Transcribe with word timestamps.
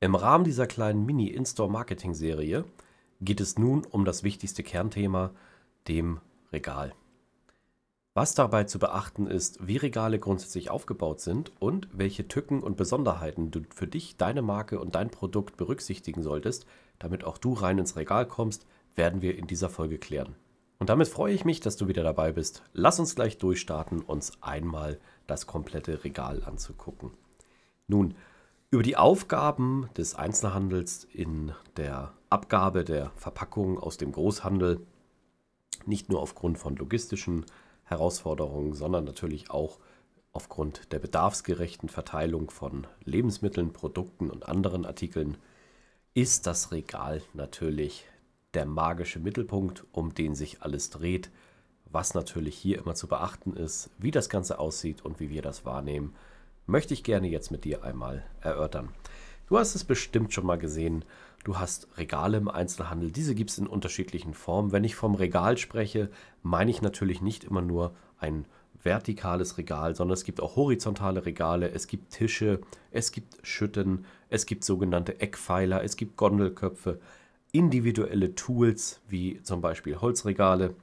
Im 0.00 0.14
Rahmen 0.14 0.44
dieser 0.44 0.68
kleinen 0.68 1.04
Mini-In-Store-Marketing-Serie 1.06 2.64
geht 3.20 3.40
es 3.40 3.58
nun 3.58 3.84
um 3.84 4.04
das 4.04 4.22
wichtigste 4.22 4.62
Kernthema, 4.62 5.32
dem 5.88 6.20
Regal. 6.52 6.94
Was 8.14 8.36
dabei 8.36 8.62
zu 8.62 8.78
beachten 8.78 9.26
ist, 9.26 9.66
wie 9.66 9.76
Regale 9.76 10.20
grundsätzlich 10.20 10.70
aufgebaut 10.70 11.20
sind 11.20 11.50
und 11.58 11.88
welche 11.92 12.28
Tücken 12.28 12.62
und 12.62 12.76
Besonderheiten 12.76 13.50
du 13.50 13.62
für 13.74 13.88
dich, 13.88 14.16
deine 14.16 14.40
Marke 14.40 14.78
und 14.78 14.94
dein 14.94 15.10
Produkt 15.10 15.56
berücksichtigen 15.56 16.22
solltest, 16.22 16.64
damit 17.00 17.24
auch 17.24 17.38
du 17.38 17.54
rein 17.54 17.78
ins 17.78 17.96
Regal 17.96 18.26
kommst, 18.26 18.66
werden 18.94 19.20
wir 19.20 19.36
in 19.36 19.48
dieser 19.48 19.68
Folge 19.68 19.98
klären. 19.98 20.36
Und 20.78 20.90
damit 20.90 21.08
freue 21.08 21.34
ich 21.34 21.44
mich, 21.44 21.58
dass 21.58 21.76
du 21.76 21.88
wieder 21.88 22.04
dabei 22.04 22.30
bist. 22.30 22.62
Lass 22.72 23.00
uns 23.00 23.16
gleich 23.16 23.38
durchstarten, 23.38 24.02
uns 24.02 24.40
einmal 24.42 25.00
das 25.26 25.48
komplette 25.48 26.04
Regal 26.04 26.44
anzugucken. 26.44 27.10
Nun, 27.88 28.14
über 28.70 28.82
die 28.82 28.96
Aufgaben 28.96 29.88
des 29.96 30.14
Einzelhandels 30.14 31.04
in 31.04 31.52
der 31.76 32.12
Abgabe 32.28 32.84
der 32.84 33.10
Verpackungen 33.16 33.78
aus 33.78 33.96
dem 33.96 34.12
Großhandel, 34.12 34.86
nicht 35.86 36.10
nur 36.10 36.20
aufgrund 36.20 36.58
von 36.58 36.76
logistischen 36.76 37.46
Herausforderungen, 37.84 38.74
sondern 38.74 39.04
natürlich 39.04 39.50
auch 39.50 39.78
aufgrund 40.32 40.92
der 40.92 40.98
bedarfsgerechten 40.98 41.88
Verteilung 41.88 42.50
von 42.50 42.86
Lebensmitteln, 43.04 43.72
Produkten 43.72 44.28
und 44.30 44.46
anderen 44.46 44.84
Artikeln, 44.84 45.38
ist 46.12 46.46
das 46.46 46.70
Regal 46.70 47.22
natürlich 47.32 48.04
der 48.52 48.66
magische 48.66 49.18
Mittelpunkt, 49.18 49.84
um 49.92 50.12
den 50.12 50.34
sich 50.34 50.62
alles 50.62 50.90
dreht. 50.90 51.30
Was 51.90 52.12
natürlich 52.12 52.56
hier 52.58 52.78
immer 52.78 52.94
zu 52.94 53.08
beachten 53.08 53.54
ist, 53.54 53.88
wie 53.96 54.10
das 54.10 54.28
Ganze 54.28 54.58
aussieht 54.58 55.02
und 55.02 55.20
wie 55.20 55.30
wir 55.30 55.40
das 55.40 55.64
wahrnehmen, 55.64 56.14
möchte 56.68 56.94
ich 56.94 57.02
gerne 57.02 57.28
jetzt 57.28 57.50
mit 57.50 57.64
dir 57.64 57.82
einmal 57.82 58.24
erörtern. 58.40 58.90
Du 59.48 59.58
hast 59.58 59.74
es 59.74 59.84
bestimmt 59.84 60.32
schon 60.32 60.46
mal 60.46 60.58
gesehen. 60.58 61.04
Du 61.42 61.58
hast 61.58 61.88
Regale 61.96 62.36
im 62.36 62.48
Einzelhandel. 62.48 63.10
Diese 63.10 63.34
gibt 63.34 63.50
es 63.50 63.58
in 63.58 63.66
unterschiedlichen 63.66 64.34
Formen. 64.34 64.70
Wenn 64.70 64.84
ich 64.84 64.94
vom 64.94 65.14
Regal 65.14 65.56
spreche, 65.56 66.10
meine 66.42 66.70
ich 66.70 66.82
natürlich 66.82 67.22
nicht 67.22 67.44
immer 67.44 67.62
nur 67.62 67.94
ein 68.18 68.44
vertikales 68.82 69.56
Regal, 69.58 69.94
sondern 69.96 70.14
es 70.14 70.24
gibt 70.24 70.40
auch 70.40 70.56
horizontale 70.56 71.24
Regale, 71.24 71.70
es 71.70 71.86
gibt 71.86 72.12
Tische, 72.12 72.60
es 72.90 73.12
gibt 73.12 73.38
Schütten, 73.42 74.04
es 74.28 74.46
gibt 74.46 74.62
sogenannte 74.62 75.20
Eckpfeiler, 75.20 75.82
es 75.82 75.96
gibt 75.96 76.16
Gondelköpfe, 76.16 77.00
individuelle 77.50 78.34
Tools 78.34 79.00
wie 79.08 79.42
zum 79.42 79.60
Beispiel 79.60 80.00
Holzregale, 80.00 80.74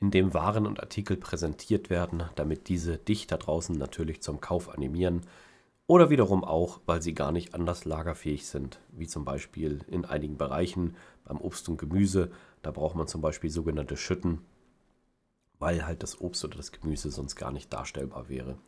in 0.00 0.10
dem 0.10 0.34
Waren 0.34 0.66
und 0.66 0.80
Artikel 0.80 1.16
präsentiert 1.16 1.90
werden, 1.90 2.24
damit 2.36 2.68
diese 2.68 2.98
dich 2.98 3.26
da 3.26 3.36
draußen 3.36 3.76
natürlich 3.76 4.22
zum 4.22 4.40
Kauf 4.40 4.68
animieren 4.68 5.22
oder 5.88 6.10
wiederum 6.10 6.44
auch, 6.44 6.80
weil 6.86 7.02
sie 7.02 7.14
gar 7.14 7.32
nicht 7.32 7.54
anders 7.54 7.84
lagerfähig 7.84 8.46
sind, 8.46 8.78
wie 8.92 9.08
zum 9.08 9.24
Beispiel 9.24 9.80
in 9.88 10.04
einigen 10.04 10.36
Bereichen 10.36 10.94
beim 11.24 11.38
Obst 11.38 11.68
und 11.68 11.78
Gemüse. 11.78 12.30
Da 12.62 12.70
braucht 12.70 12.94
man 12.94 13.08
zum 13.08 13.22
Beispiel 13.22 13.50
sogenannte 13.50 13.96
Schütten, 13.96 14.42
weil 15.58 15.86
halt 15.86 16.02
das 16.02 16.20
Obst 16.20 16.44
oder 16.44 16.58
das 16.58 16.72
Gemüse 16.72 17.10
sonst 17.10 17.36
gar 17.36 17.52
nicht 17.52 17.72
darstellbar 17.72 18.28
wäre. 18.28 18.58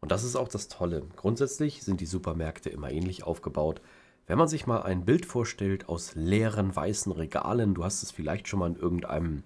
Und 0.00 0.10
das 0.10 0.24
ist 0.24 0.36
auch 0.36 0.48
das 0.48 0.68
Tolle. 0.68 1.02
Grundsätzlich 1.16 1.82
sind 1.82 2.00
die 2.00 2.06
Supermärkte 2.06 2.70
immer 2.70 2.90
ähnlich 2.90 3.24
aufgebaut. 3.24 3.82
Wenn 4.26 4.38
man 4.38 4.48
sich 4.48 4.66
mal 4.66 4.82
ein 4.82 5.04
Bild 5.04 5.26
vorstellt 5.26 5.88
aus 5.88 6.14
leeren 6.14 6.74
weißen 6.74 7.12
Regalen, 7.12 7.74
du 7.74 7.84
hast 7.84 8.02
es 8.02 8.10
vielleicht 8.10 8.48
schon 8.48 8.60
mal 8.60 8.70
in 8.70 8.76
irgendeinem 8.76 9.42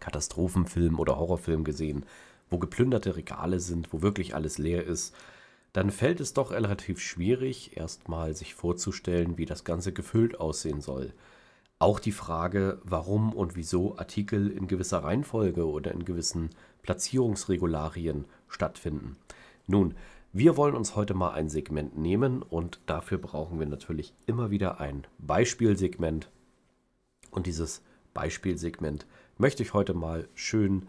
Katastrophenfilm 0.00 0.98
oder 0.98 1.16
Horrorfilm 1.16 1.64
gesehen, 1.64 2.04
wo 2.50 2.58
geplünderte 2.58 3.16
Regale 3.16 3.60
sind, 3.60 3.92
wo 3.92 4.02
wirklich 4.02 4.34
alles 4.34 4.58
leer 4.58 4.84
ist, 4.84 5.14
dann 5.72 5.90
fällt 5.90 6.20
es 6.20 6.32
doch 6.32 6.50
relativ 6.50 7.00
schwierig, 7.00 7.76
erstmal 7.76 8.34
sich 8.34 8.54
vorzustellen, 8.54 9.36
wie 9.36 9.46
das 9.46 9.64
Ganze 9.64 9.92
gefüllt 9.92 10.40
aussehen 10.40 10.80
soll. 10.80 11.12
Auch 11.78 12.00
die 12.00 12.12
Frage, 12.12 12.80
warum 12.82 13.32
und 13.32 13.54
wieso 13.54 13.96
Artikel 13.98 14.50
in 14.50 14.66
gewisser 14.66 15.04
Reihenfolge 15.04 15.66
oder 15.66 15.92
in 15.92 16.04
gewissen 16.04 16.50
Platzierungsregularien 16.82 18.24
stattfinden. 18.48 19.16
Nun, 19.66 19.94
wir 20.32 20.56
wollen 20.56 20.74
uns 20.74 20.96
heute 20.96 21.14
mal 21.14 21.30
ein 21.30 21.48
Segment 21.48 21.96
nehmen 21.96 22.42
und 22.42 22.80
dafür 22.86 23.18
brauchen 23.18 23.58
wir 23.58 23.66
natürlich 23.66 24.12
immer 24.26 24.50
wieder 24.50 24.80
ein 24.80 25.06
Beispielsegment. 25.18 26.30
Und 27.30 27.46
dieses 27.46 27.82
Beispielsegment 28.18 29.06
möchte 29.36 29.62
ich 29.62 29.74
heute 29.74 29.94
mal 29.94 30.28
schön 30.34 30.88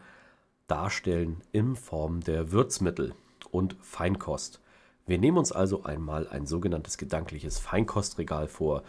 darstellen 0.66 1.44
in 1.51 1.75
Form 1.75 2.22
der 2.22 2.51
Würzmittel 2.51 3.13
und 3.51 3.75
Feinkost. 3.81 4.62
Wir 5.06 5.19
nehmen 5.19 5.38
uns 5.38 5.51
also 5.51 5.84
einmal 5.84 6.28
ein 6.28 6.47
sogenanntes 6.47 6.97
gedankliches 6.97 7.59
Feinkostregal 7.59 8.47
vor 8.47 8.81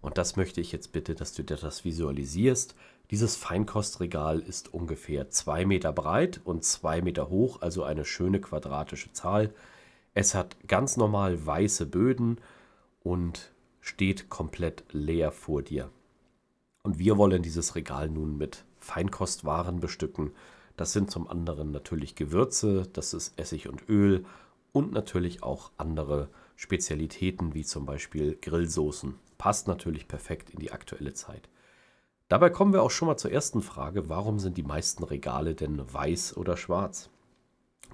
und 0.00 0.16
das 0.16 0.36
möchte 0.36 0.60
ich 0.60 0.70
jetzt 0.70 0.92
bitte, 0.92 1.16
dass 1.16 1.32
du 1.32 1.42
dir 1.42 1.56
das 1.56 1.84
visualisierst. 1.84 2.76
Dieses 3.10 3.34
Feinkostregal 3.34 4.38
ist 4.38 4.72
ungefähr 4.72 5.28
2 5.28 5.66
Meter 5.66 5.92
breit 5.92 6.40
und 6.44 6.62
2 6.62 7.02
Meter 7.02 7.30
hoch, 7.30 7.62
also 7.62 7.82
eine 7.82 8.04
schöne 8.04 8.40
quadratische 8.40 9.12
Zahl. 9.12 9.52
Es 10.14 10.36
hat 10.36 10.56
ganz 10.68 10.96
normal 10.96 11.44
weiße 11.44 11.86
Böden 11.86 12.40
und 13.02 13.50
steht 13.80 14.28
komplett 14.28 14.84
leer 14.92 15.32
vor 15.32 15.62
dir. 15.62 15.90
Und 16.82 16.98
wir 16.98 17.16
wollen 17.16 17.42
dieses 17.42 17.74
Regal 17.74 18.08
nun 18.08 18.36
mit 18.36 18.64
Feinkostwaren 18.78 19.80
bestücken. 19.80 20.32
Das 20.76 20.92
sind 20.92 21.10
zum 21.10 21.28
anderen 21.28 21.72
natürlich 21.72 22.14
Gewürze, 22.14 22.84
das 22.92 23.14
ist 23.14 23.38
Essig 23.38 23.68
und 23.68 23.88
Öl 23.88 24.24
und 24.72 24.92
natürlich 24.92 25.42
auch 25.42 25.72
andere 25.76 26.28
Spezialitäten 26.56 27.54
wie 27.54 27.64
zum 27.64 27.84
Beispiel 27.84 28.38
Grillsoßen. 28.40 29.14
Passt 29.38 29.68
natürlich 29.68 30.08
perfekt 30.08 30.50
in 30.50 30.58
die 30.58 30.72
aktuelle 30.72 31.14
Zeit. 31.14 31.48
Dabei 32.28 32.50
kommen 32.50 32.72
wir 32.72 32.82
auch 32.82 32.90
schon 32.90 33.08
mal 33.08 33.16
zur 33.16 33.32
ersten 33.32 33.62
Frage, 33.62 34.08
warum 34.08 34.38
sind 34.38 34.56
die 34.56 34.62
meisten 34.62 35.02
Regale 35.02 35.54
denn 35.54 35.80
weiß 35.92 36.36
oder 36.36 36.56
schwarz? 36.56 37.10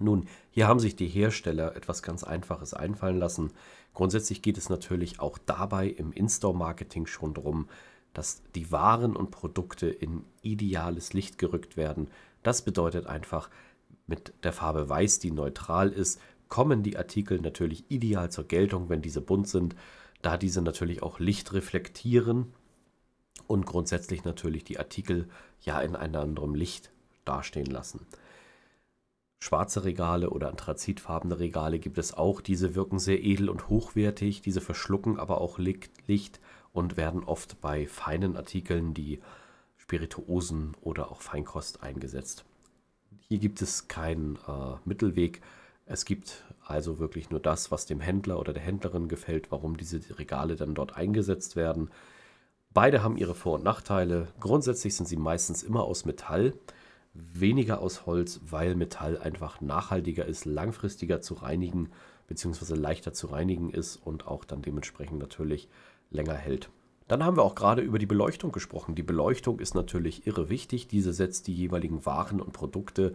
Nun, 0.01 0.27
hier 0.51 0.67
haben 0.67 0.81
sich 0.81 0.97
die 0.97 1.07
Hersteller 1.07 1.77
etwas 1.77 2.03
ganz 2.03 2.25
Einfaches 2.25 2.75
einfallen 2.75 3.19
lassen. 3.19 3.53
Grundsätzlich 3.93 4.43
geht 4.43 4.59
es 4.59 4.69
natürlich 4.69 5.21
auch 5.21 5.39
dabei 5.39 5.87
im 5.87 6.13
In-Store-Marketing 6.13 7.07
schon 7.07 7.33
darum, 7.33 7.69
dass 8.15 8.43
die 8.55 8.73
Waren 8.73 9.15
und 9.15 9.31
Produkte 9.31 9.89
in 9.89 10.25
ideales 10.43 11.13
Licht 11.13 11.39
gerückt 11.39 11.77
werden. 11.77 12.09
Das 12.43 12.63
bedeutet 12.63 13.07
einfach, 13.07 13.51
mit 14.07 14.33
der 14.43 14.53
Farbe 14.53 14.89
Weiß, 14.89 15.19
die 15.19 15.31
neutral 15.31 15.91
ist, 15.91 16.21
kommen 16.49 16.83
die 16.83 16.97
Artikel 16.97 17.41
natürlich 17.41 17.85
ideal 17.91 18.31
zur 18.31 18.45
Geltung, 18.45 18.89
wenn 18.89 19.03
diese 19.03 19.21
bunt 19.21 19.49
sind, 19.49 19.75
da 20.23 20.37
diese 20.37 20.63
natürlich 20.63 21.03
auch 21.03 21.19
Licht 21.19 21.53
reflektieren 21.53 22.53
und 23.47 23.67
grundsätzlich 23.67 24.25
natürlich 24.25 24.65
die 24.65 24.79
Artikel 24.79 25.29
ja 25.61 25.81
in 25.81 25.97
einem 25.97 26.15
anderen 26.15 26.55
Licht 26.55 26.91
dastehen 27.25 27.67
lassen. 27.67 28.07
Schwarze 29.41 29.85
Regale 29.85 30.31
oder 30.31 30.49
anthrazitfarbene 30.49 31.39
Regale 31.39 31.79
gibt 31.79 31.99
es 31.99 32.15
auch. 32.15 32.41
Diese 32.41 32.75
wirken 32.75 32.99
sehr 32.99 33.23
edel 33.23 33.51
und 33.51 33.69
hochwertig, 33.69 34.41
diese 34.41 34.63
verschlucken 34.63 35.19
aber 35.19 35.41
auch 35.41 35.59
Licht 35.59 36.41
und 36.75 36.99
werden 36.99 37.25
oft 37.25 37.61
bei 37.63 37.87
feinen 37.87 38.37
Artikeln, 38.37 38.93
die 38.93 39.21
Spirituosen 39.79 40.77
oder 40.83 41.11
auch 41.11 41.23
Feinkost 41.23 41.83
eingesetzt. 41.83 42.45
Hier 43.29 43.39
gibt 43.39 43.63
es 43.63 43.89
keinen 43.89 44.37
äh, 44.49 44.77
Mittelweg. 44.85 45.41
Es 45.87 46.05
gibt 46.05 46.45
also 46.65 46.99
wirklich 46.99 47.31
nur 47.31 47.41
das, 47.41 47.71
was 47.71 47.87
dem 47.87 48.01
Händler 48.01 48.41
oder 48.41 48.53
der 48.53 48.63
Händlerin 48.63 49.09
gefällt, 49.09 49.53
warum 49.53 49.77
diese 49.77 50.01
Regale 50.19 50.57
dann 50.57 50.75
dort 50.75 50.97
eingesetzt 50.97 51.55
werden. 51.55 51.91
Beide 52.73 53.05
haben 53.05 53.17
ihre 53.17 53.37
Vor- 53.37 53.55
und 53.55 53.65
Nachteile. 53.65 54.29
Grundsätzlich 54.41 54.97
sind 54.97 55.07
sie 55.07 55.17
meistens 55.17 55.63
immer 55.63 55.85
aus 55.85 56.05
Metall, 56.05 56.55
weniger 57.13 57.81
aus 57.81 58.05
Holz, 58.05 58.41
weil 58.45 58.75
Metall 58.75 59.17
einfach 59.19 59.61
nachhaltiger 59.61 60.27
ist, 60.27 60.45
langfristiger 60.45 61.21
zu 61.21 61.35
reinigen 61.35 61.91
bzw. 62.27 62.75
leichter 62.75 63.13
zu 63.13 63.29
reinigen 63.29 63.71
ist 63.71 63.97
und 63.97 64.27
auch 64.27 64.45
dann 64.45 64.63
dementsprechend 64.63 65.21
natürlich 65.21 65.69
länger 66.15 66.35
hält. 66.35 66.71
Dann 67.09 67.23
haben 67.23 67.37
wir 67.37 67.43
auch 67.43 67.55
gerade 67.55 67.83
über 67.83 67.99
die 67.99 68.07
Beleuchtung 68.07 68.51
gesprochen. 68.51 68.95
Die 68.95 69.03
Beleuchtung 69.03 69.59
ist 69.59 69.75
natürlich 69.75 70.27
irre 70.27 70.49
wichtig. 70.49 70.89
Diese 70.89 71.13
setzt 71.13 71.47
die 71.47 71.55
jeweiligen 71.55 72.07
Waren 72.07 72.41
und 72.41 72.53
Produkte 72.53 73.13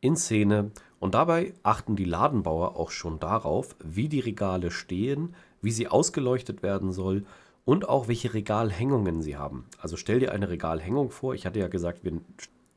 in 0.00 0.16
Szene 0.16 0.70
und 1.00 1.14
dabei 1.14 1.54
achten 1.62 1.96
die 1.96 2.04
Ladenbauer 2.04 2.76
auch 2.76 2.90
schon 2.90 3.18
darauf, 3.20 3.76
wie 3.82 4.08
die 4.08 4.20
Regale 4.20 4.70
stehen, 4.70 5.34
wie 5.60 5.70
sie 5.70 5.88
ausgeleuchtet 5.88 6.62
werden 6.62 6.92
soll 6.92 7.24
und 7.64 7.88
auch 7.88 8.08
welche 8.08 8.34
Regalhängungen 8.34 9.22
sie 9.22 9.36
haben. 9.36 9.66
Also 9.78 9.96
stell 9.96 10.20
dir 10.20 10.32
eine 10.32 10.48
Regalhängung 10.48 11.10
vor. 11.10 11.34
Ich 11.34 11.46
hatte 11.46 11.58
ja 11.58 11.68
gesagt, 11.68 12.04
wir, 12.04 12.20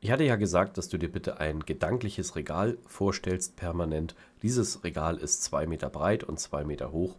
ich 0.00 0.10
hatte 0.10 0.24
ja 0.24 0.36
gesagt, 0.36 0.78
dass 0.78 0.88
du 0.88 0.98
dir 0.98 1.10
bitte 1.10 1.38
ein 1.38 1.60
gedankliches 1.60 2.36
Regal 2.36 2.76
vorstellst 2.86 3.56
permanent. 3.56 4.14
Dieses 4.42 4.84
Regal 4.84 5.16
ist 5.16 5.42
zwei 5.42 5.66
Meter 5.66 5.90
breit 5.90 6.24
und 6.24 6.40
zwei 6.40 6.64
Meter 6.64 6.92
hoch. 6.92 7.16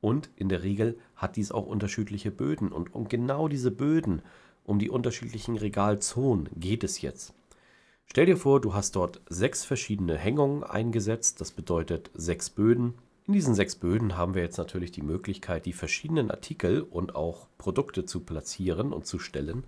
Und 0.00 0.30
in 0.36 0.48
der 0.48 0.62
Regel 0.62 0.98
hat 1.14 1.36
dies 1.36 1.52
auch 1.52 1.66
unterschiedliche 1.66 2.30
Böden. 2.30 2.72
Und 2.72 2.94
um 2.94 3.08
genau 3.08 3.48
diese 3.48 3.70
Böden, 3.70 4.22
um 4.64 4.78
die 4.78 4.90
unterschiedlichen 4.90 5.56
Regalzonen 5.56 6.48
geht 6.56 6.84
es 6.84 7.00
jetzt. 7.02 7.34
Stell 8.06 8.26
dir 8.26 8.36
vor, 8.36 8.60
du 8.60 8.74
hast 8.74 8.96
dort 8.96 9.20
sechs 9.28 9.64
verschiedene 9.64 10.16
Hängungen 10.16 10.64
eingesetzt. 10.64 11.40
Das 11.40 11.52
bedeutet 11.52 12.10
sechs 12.14 12.50
Böden. 12.50 12.94
In 13.26 13.34
diesen 13.34 13.54
sechs 13.54 13.76
Böden 13.76 14.16
haben 14.16 14.34
wir 14.34 14.42
jetzt 14.42 14.58
natürlich 14.58 14.90
die 14.90 15.02
Möglichkeit, 15.02 15.64
die 15.64 15.72
verschiedenen 15.72 16.30
Artikel 16.30 16.82
und 16.82 17.14
auch 17.14 17.46
Produkte 17.58 18.04
zu 18.04 18.20
platzieren 18.20 18.92
und 18.92 19.06
zu 19.06 19.20
stellen. 19.20 19.64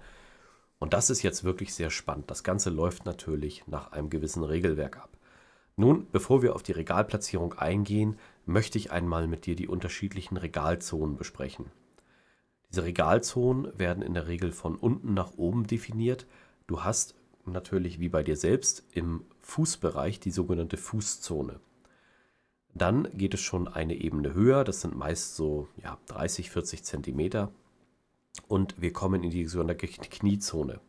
Und 0.81 0.95
das 0.95 1.11
ist 1.11 1.23
jetzt 1.23 1.45
wirklich 1.45 1.73
sehr 1.73 1.91
spannend. 1.91 2.29
Das 2.29 2.43
Ganze 2.43 2.71
läuft 2.71 3.07
natürlich 3.07 3.65
nach 3.69 3.93
einem 3.93 4.11
gewissen 4.11 4.43
Regelwerk 4.43 4.97
ab. 4.97 5.11
Nun, 5.77 6.09
bevor 6.11 6.43
wir 6.43 6.57
auf 6.57 6.65
die 6.65 6.73
Regalplatzierung 6.73 7.55
eingehen, 7.55 8.19
möchte 8.45 8.79
ich 8.79 8.91
einmal 8.91 9.27
mit 9.27 9.47
dir 9.47 9.57
die 9.57 9.69
unterschiedlichen 9.69 10.37
Regalzonen 10.37 11.17
besprechen. 11.17 11.67
Diese 12.71 12.85
Regalzonen 12.85 13.79
werden 13.79 14.03
in 14.03 14.15
der 14.15 14.29
Regel 14.29 14.53
von 14.53 14.77
unten 14.77 15.15
nach 15.15 15.37
oben 15.37 15.67
definiert. 15.67 16.27
Du 16.67 16.83
hast 16.83 17.15
natürlich 17.45 18.01
wie 18.01 18.09
bei 18.09 18.23
dir 18.23 18.37
selbst 18.37 18.85
im 18.93 19.25
Fußbereich 19.41 20.21
die 20.21 20.31
sogenannte 20.31 20.77
Fußzone. 20.77 21.61
Dann 22.75 23.09
geht 23.17 23.35
es 23.35 23.41
schon 23.41 23.69
eine 23.69 23.95
Ebene 23.95 24.33
höher, 24.33 24.65
das 24.65 24.81
sind 24.81 24.97
meist 24.97 25.37
so 25.37 25.69
ja, 25.83 25.99
30, 26.07 26.51
40 26.51 26.85
Zentimeter. 26.85 27.53
Und 28.49 28.81
wir 28.81 28.95
kommen 28.95 29.23
in 29.23 29.31
die 29.31 29.45
sogenannte 29.47 29.87
Kniezone. 29.87 30.81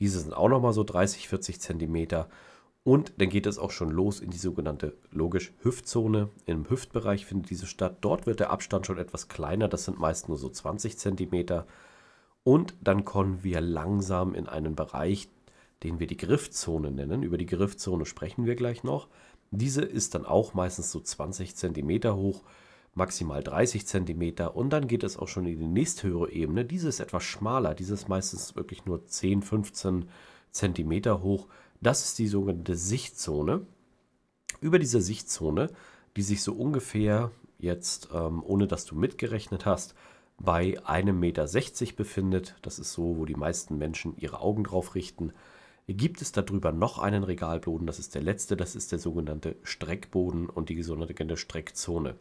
Diese 0.00 0.20
sind 0.20 0.32
auch 0.32 0.48
nochmal 0.48 0.72
so 0.72 0.84
30, 0.84 1.28
40 1.28 1.60
Zentimeter. 1.60 2.30
Und 2.86 3.14
dann 3.18 3.30
geht 3.30 3.46
es 3.46 3.58
auch 3.58 3.72
schon 3.72 3.90
los 3.90 4.20
in 4.20 4.30
die 4.30 4.38
sogenannte 4.38 4.96
logisch 5.10 5.52
Hüftzone. 5.62 6.28
Im 6.44 6.70
Hüftbereich 6.70 7.26
findet 7.26 7.50
diese 7.50 7.66
statt. 7.66 7.96
Dort 8.02 8.26
wird 8.26 8.38
der 8.38 8.50
Abstand 8.50 8.86
schon 8.86 8.98
etwas 8.98 9.26
kleiner, 9.26 9.66
das 9.66 9.86
sind 9.86 9.98
meist 9.98 10.28
nur 10.28 10.38
so 10.38 10.48
20 10.48 10.96
Zentimeter. 10.96 11.66
Und 12.44 12.76
dann 12.80 13.04
kommen 13.04 13.42
wir 13.42 13.60
langsam 13.60 14.36
in 14.36 14.46
einen 14.46 14.76
Bereich, 14.76 15.28
den 15.82 15.98
wir 15.98 16.06
die 16.06 16.16
Griffzone 16.16 16.92
nennen. 16.92 17.24
Über 17.24 17.38
die 17.38 17.46
Griffzone 17.46 18.06
sprechen 18.06 18.46
wir 18.46 18.54
gleich 18.54 18.84
noch. 18.84 19.08
Diese 19.50 19.82
ist 19.82 20.14
dann 20.14 20.24
auch 20.24 20.54
meistens 20.54 20.92
so 20.92 21.00
20 21.00 21.56
cm 21.56 22.14
hoch, 22.14 22.44
maximal 22.94 23.42
30 23.42 23.84
cm 23.84 24.46
und 24.54 24.70
dann 24.70 24.86
geht 24.86 25.02
es 25.02 25.16
auch 25.16 25.26
schon 25.26 25.46
in 25.46 25.58
die 25.58 25.66
nächsthöhere 25.66 26.30
Ebene. 26.30 26.64
Diese 26.64 26.88
ist 26.88 27.00
etwas 27.00 27.24
schmaler, 27.24 27.74
diese 27.74 27.94
ist 27.94 28.08
meistens 28.08 28.54
wirklich 28.54 28.86
nur 28.86 29.04
10, 29.04 29.42
15 29.42 30.08
cm 30.52 31.20
hoch. 31.20 31.48
Das 31.80 32.04
ist 32.04 32.18
die 32.18 32.28
sogenannte 32.28 32.76
Sichtzone. 32.76 33.66
Über 34.60 34.78
diese 34.78 35.00
Sichtzone, 35.00 35.70
die 36.16 36.22
sich 36.22 36.42
so 36.42 36.52
ungefähr 36.52 37.30
jetzt, 37.58 38.08
ähm, 38.12 38.42
ohne 38.44 38.66
dass 38.66 38.84
du 38.84 38.94
mitgerechnet 38.94 39.66
hast, 39.66 39.94
bei 40.38 40.78
1,60 40.84 41.12
Meter 41.12 41.96
befindet. 41.96 42.56
Das 42.62 42.78
ist 42.78 42.92
so, 42.92 43.16
wo 43.16 43.24
die 43.24 43.34
meisten 43.34 43.78
Menschen 43.78 44.16
ihre 44.16 44.40
Augen 44.40 44.64
drauf 44.64 44.94
richten 44.94 45.32
gibt 45.88 46.20
es 46.20 46.32
darüber 46.32 46.72
noch 46.72 46.98
einen 46.98 47.22
Regalboden. 47.22 47.86
Das 47.86 47.98
ist 47.98 48.14
der 48.14 48.22
letzte, 48.22 48.56
das 48.56 48.74
ist 48.74 48.92
der 48.92 48.98
sogenannte 48.98 49.56
Streckboden 49.62 50.48
und 50.48 50.68
die 50.68 50.82
sogenannte 50.82 51.36
Streckzone. 51.36 52.16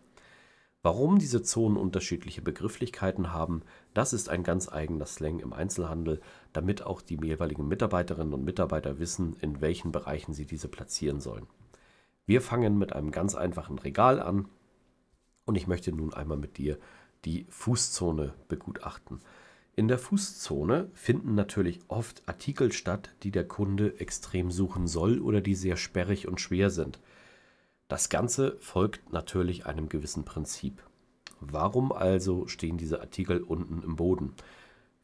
Warum 0.86 1.18
diese 1.18 1.42
Zonen 1.42 1.78
unterschiedliche 1.78 2.44
Begrifflichkeiten 2.44 3.34
haben, 3.34 3.64
das 3.96 4.14
ist 4.14 4.30
ein 4.30 4.44
ganz 4.44 4.72
eigener 4.72 5.08
Slang 5.08 5.40
im 5.40 5.52
Einzelhandel, 5.52 6.22
damit 6.54 6.84
auch 6.84 7.02
die 7.02 7.18
jeweiligen 7.24 7.68
Mitarbeiterinnen 7.68 8.36
und 8.36 8.46
Mitarbeiter 8.46 9.00
wissen, 9.00 9.36
in 9.42 9.62
welchen 9.62 9.92
Bereichen 9.92 10.36
sie 10.36 10.46
diese 10.46 10.68
platzieren 10.68 11.22
sollen. 11.22 11.48
Wir 12.28 12.40
fangen 12.40 12.78
mit 12.78 12.94
einem 12.94 13.10
ganz 13.10 13.34
einfachen 13.34 13.80
Regal 13.80 14.22
an 14.22 14.48
und 15.46 15.56
ich 15.56 15.66
möchte 15.66 15.92
nun 15.92 16.14
einmal 16.14 16.38
mit 16.38 16.60
dir 16.60 16.78
die 17.26 17.48
Fußzone 17.50 18.36
begutachten. 18.48 19.22
In 19.76 19.88
der 19.88 19.98
Fußzone 19.98 20.92
finden 20.94 21.34
natürlich 21.34 21.80
oft 21.88 22.22
Artikel 22.28 22.72
statt, 22.72 23.10
die 23.24 23.32
der 23.32 23.48
Kunde 23.48 24.00
extrem 24.00 24.52
suchen 24.52 24.86
soll 24.86 25.20
oder 25.20 25.42
die 25.42 25.56
sehr 25.56 25.78
sperrig 25.78 26.28
und 26.28 26.40
schwer 26.40 26.70
sind. 26.70 27.00
Das 27.88 28.10
Ganze 28.10 28.58
folgt 28.60 29.14
natürlich 29.14 29.66
einem 29.66 29.90
gewissen 29.90 30.26
Prinzip. 30.26 30.84
Warum 31.40 31.92
also 31.92 32.48
stehen 32.48 32.78
diese 32.78 33.02
Artikel 33.02 33.42
unten 33.42 33.84
im 33.84 33.96
Boden? 33.96 34.34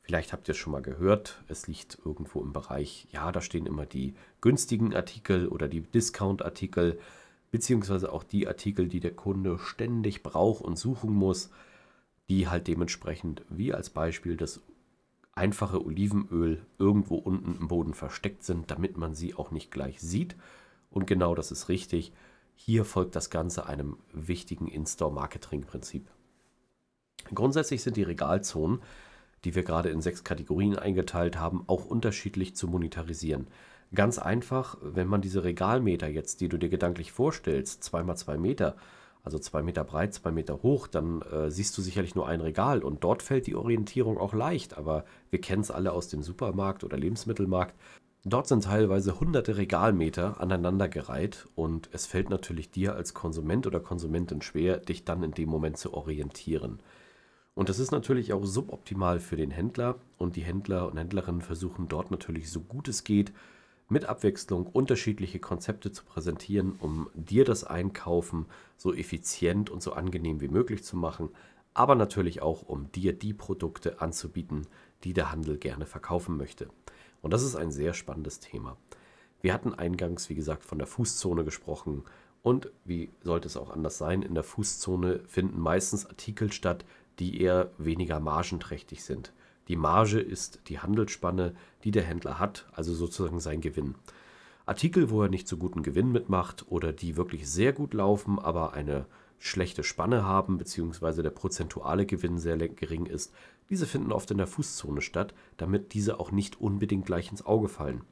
Vielleicht 0.01 0.33
habt 0.33 0.48
ihr 0.48 0.54
es 0.54 0.57
schon 0.57 0.74
mal 0.74 0.81
gehört, 0.81 1.44
es 1.48 1.68
liegt 1.68 2.00
irgendwo 2.04 2.42
im 2.42 2.54
Bereich, 2.54 3.07
ja, 3.12 3.31
da 3.31 3.42
stehen 3.42 3.68
immer 3.68 3.86
die 3.86 4.16
günstigen 4.42 4.95
Artikel 4.95 5.48
oder 5.48 5.68
die 5.68 5.81
Discount-Artikel, 5.81 7.00
beziehungsweise 7.51 8.12
auch 8.12 8.24
die 8.24 8.48
Artikel, 8.48 8.88
die 8.88 9.00
der 9.00 9.16
Kunde 9.16 9.60
ständig 9.60 10.24
braucht 10.24 10.63
und 10.63 10.77
suchen 10.77 11.13
muss 11.13 11.51
die 12.31 12.48
halt 12.48 12.68
dementsprechend, 12.68 13.44
wie 13.50 13.74
als 13.74 13.89
Beispiel, 13.89 14.38
das 14.38 14.62
einfache 15.34 15.86
Olivenöl 15.86 16.66
irgendwo 16.80 17.16
unten 17.16 17.57
im 17.60 17.68
Boden 17.68 17.94
versteckt 17.94 18.45
sind, 18.45 18.72
damit 18.72 18.95
man 18.95 19.16
sie 19.16 19.36
auch 19.36 19.51
nicht 19.51 19.69
gleich 19.69 20.00
sieht. 20.00 20.38
Und 20.89 21.07
genau 21.07 21.36
das 21.36 21.51
ist 21.51 21.68
richtig. 21.68 22.13
Hier 22.56 22.86
folgt 22.86 23.15
das 23.15 23.30
Ganze 23.30 23.65
einem 23.65 23.98
wichtigen 24.13 24.68
In-Store-Marketing-Prinzip. 24.68 26.07
Grundsätzlich 27.33 27.83
sind 27.83 27.98
die 27.98 28.03
Regalzonen, 28.03 28.81
die 29.44 29.56
wir 29.56 29.63
gerade 29.63 29.89
in 29.89 30.01
sechs 30.01 30.24
Kategorien 30.24 30.77
eingeteilt 30.77 31.39
haben, 31.39 31.63
auch 31.68 31.86
unterschiedlich 31.86 32.56
zu 32.56 32.68
monetarisieren. 32.68 33.48
Ganz 33.94 34.19
einfach, 34.19 34.77
wenn 34.81 35.07
man 35.07 35.21
diese 35.21 35.44
Regalmeter 35.44 36.07
jetzt, 36.07 36.42
die 36.42 36.48
du 36.48 36.57
dir 36.57 36.69
gedanklich 36.69 37.12
vorstellst, 37.12 37.83
2x2 37.83 38.38
Meter, 38.38 38.75
also 39.24 39.38
zwei 39.38 39.62
Meter 39.62 39.83
breit, 39.83 40.13
zwei 40.13 40.31
Meter 40.31 40.63
hoch, 40.63 40.88
dann 40.88 41.21
äh, 41.24 41.51
siehst 41.51 41.77
du 41.77 41.81
sicherlich 41.81 42.15
nur 42.15 42.27
ein 42.27 42.42
Regal 42.42 42.83
und 42.83 43.03
dort 43.03 43.21
fällt 43.21 43.48
die 43.48 43.56
Orientierung 43.56 44.18
auch 44.18 44.33
leicht. 44.33 44.77
Aber 44.77 45.06
wir 45.30 45.42
kennen 45.42 45.62
es 45.62 45.71
alle 45.71 45.92
aus 45.92 46.07
dem 46.07 46.24
Supermarkt 46.24 46.83
oder 46.83 46.98
Lebensmittelmarkt. 46.98 47.75
Dort 48.24 48.48
sind 48.48 48.66
teilweise 48.66 49.20
hunderte 49.20 49.58
Regalmeter 49.58 50.40
aneinandergereiht 50.40 51.48
und 51.56 51.90
es 51.92 52.06
fällt 52.06 52.30
natürlich 52.30 52.70
dir 52.70 52.94
als 52.94 53.16
Konsument 53.16 53.66
oder 53.66 53.80
Konsumentin 53.80 54.44
schwer, 54.44 54.78
dich 54.78 55.06
dann 55.06 55.24
in 55.24 55.32
dem 55.32 55.50
Moment 55.50 55.78
zu 55.78 55.96
orientieren. 55.96 56.80
Und 57.56 57.70
das 57.70 57.80
ist 57.80 57.92
natürlich 57.92 58.32
auch 58.32 58.46
suboptimal 58.46 59.20
für 59.20 59.38
den 59.38 59.50
Händler 59.50 59.96
und 60.20 60.36
die 60.36 60.44
Händler 60.44 60.88
und 60.88 60.98
Händlerinnen 60.98 61.42
versuchen 61.42 61.88
dort 61.88 62.12
natürlich 62.12 62.51
so 62.51 62.62
gut 62.62 62.88
es 62.88 63.04
geht, 63.04 63.34
mit 63.90 64.06
Abwechslung 64.06 64.68
unterschiedliche 64.68 65.40
Konzepte 65.40 65.92
zu 65.92 66.06
präsentieren, 66.06 66.75
um 66.80 67.10
dir 67.16 67.44
das 67.44 67.63
Einkaufen 67.63 68.46
so 68.78 68.94
effizient 68.94 69.72
und 69.72 69.82
so 69.82 69.94
angenehm 69.94 70.42
wie 70.42 70.48
möglich 70.48 70.84
zu 70.84 70.96
machen, 70.96 71.30
aber 71.74 71.96
natürlich 71.96 72.42
auch, 72.42 72.62
um 72.62 72.92
dir 72.92 73.13
die 73.13 73.34
Produkte 73.34 74.00
anzubieten, 74.00 74.68
die 75.04 75.13
der 75.13 75.32
Handel 75.32 75.58
gerne 75.58 75.88
verkaufen 75.88 76.38
möchte. 76.38 76.68
Und 77.22 77.32
das 77.32 77.44
ist 77.44 77.56
ein 77.56 77.72
sehr 77.72 77.94
spannendes 77.94 78.40
Thema. 78.40 78.78
Wir 79.42 79.54
hatten 79.54 79.74
eingangs, 79.74 80.30
wie 80.30 80.36
gesagt, 80.36 80.63
von 80.63 80.78
der 80.78 80.88
Fußzone 80.88 81.44
gesprochen. 81.44 82.04
Und 82.44 82.72
wie 82.86 83.12
sollte 83.22 83.48
es 83.48 83.58
auch 83.58 83.70
anders 83.70 83.98
sein? 83.98 84.22
In 84.22 84.34
der 84.34 84.44
Fußzone 84.44 85.22
finden 85.28 85.60
meistens 85.60 86.06
Artikel 86.06 86.51
statt, 86.51 86.86
die 87.20 87.42
eher 87.42 87.72
weniger 87.78 88.20
margenträchtig 88.20 89.04
sind. 89.04 89.34
Die 89.68 89.75
Marge 89.75 90.20
ist 90.20 90.60
die 90.68 90.80
Handelsspanne, 90.80 91.56
die 91.84 91.92
der 91.92 92.04
Händler 92.04 92.40
hat, 92.40 92.68
also 92.74 92.94
sozusagen 92.94 93.40
sein 93.40 93.62
Gewinn. 93.62 93.96
Artikel, 94.66 95.10
wo 95.10 95.24
er 95.24 95.30
nicht 95.30 95.48
so 95.48 95.58
guten 95.58 95.84
Gewinn 95.84 96.12
mitmacht 96.12 96.66
oder 96.70 96.94
die 96.94 97.18
wirklich 97.18 97.50
sehr 97.50 97.74
gut 97.74 97.94
laufen, 97.94 98.40
aber 98.40 98.74
eine 98.74 99.06
schlechte 99.41 99.83
Spanne 99.83 100.24
haben, 100.24 100.57
beziehungsweise 100.60 101.24
der 101.24 101.31
prozentuale 101.31 102.05
Gewinn 102.05 102.38
sehr 102.38 102.57
gering 102.57 103.07
ist, 103.07 103.33
diese 103.71 103.88
finden 103.88 104.12
oft 104.12 104.29
in 104.29 104.38
der 104.38 104.48
Fußzone 104.48 105.01
statt, 105.01 105.33
damit 105.57 105.93
diese 105.93 106.19
auch 106.19 106.31
nicht 106.31 106.62
unbedingt 106.62 107.05
gleich 107.05 107.31
ins 107.31 107.43
Auge 107.45 107.67
fallen. 107.67 108.03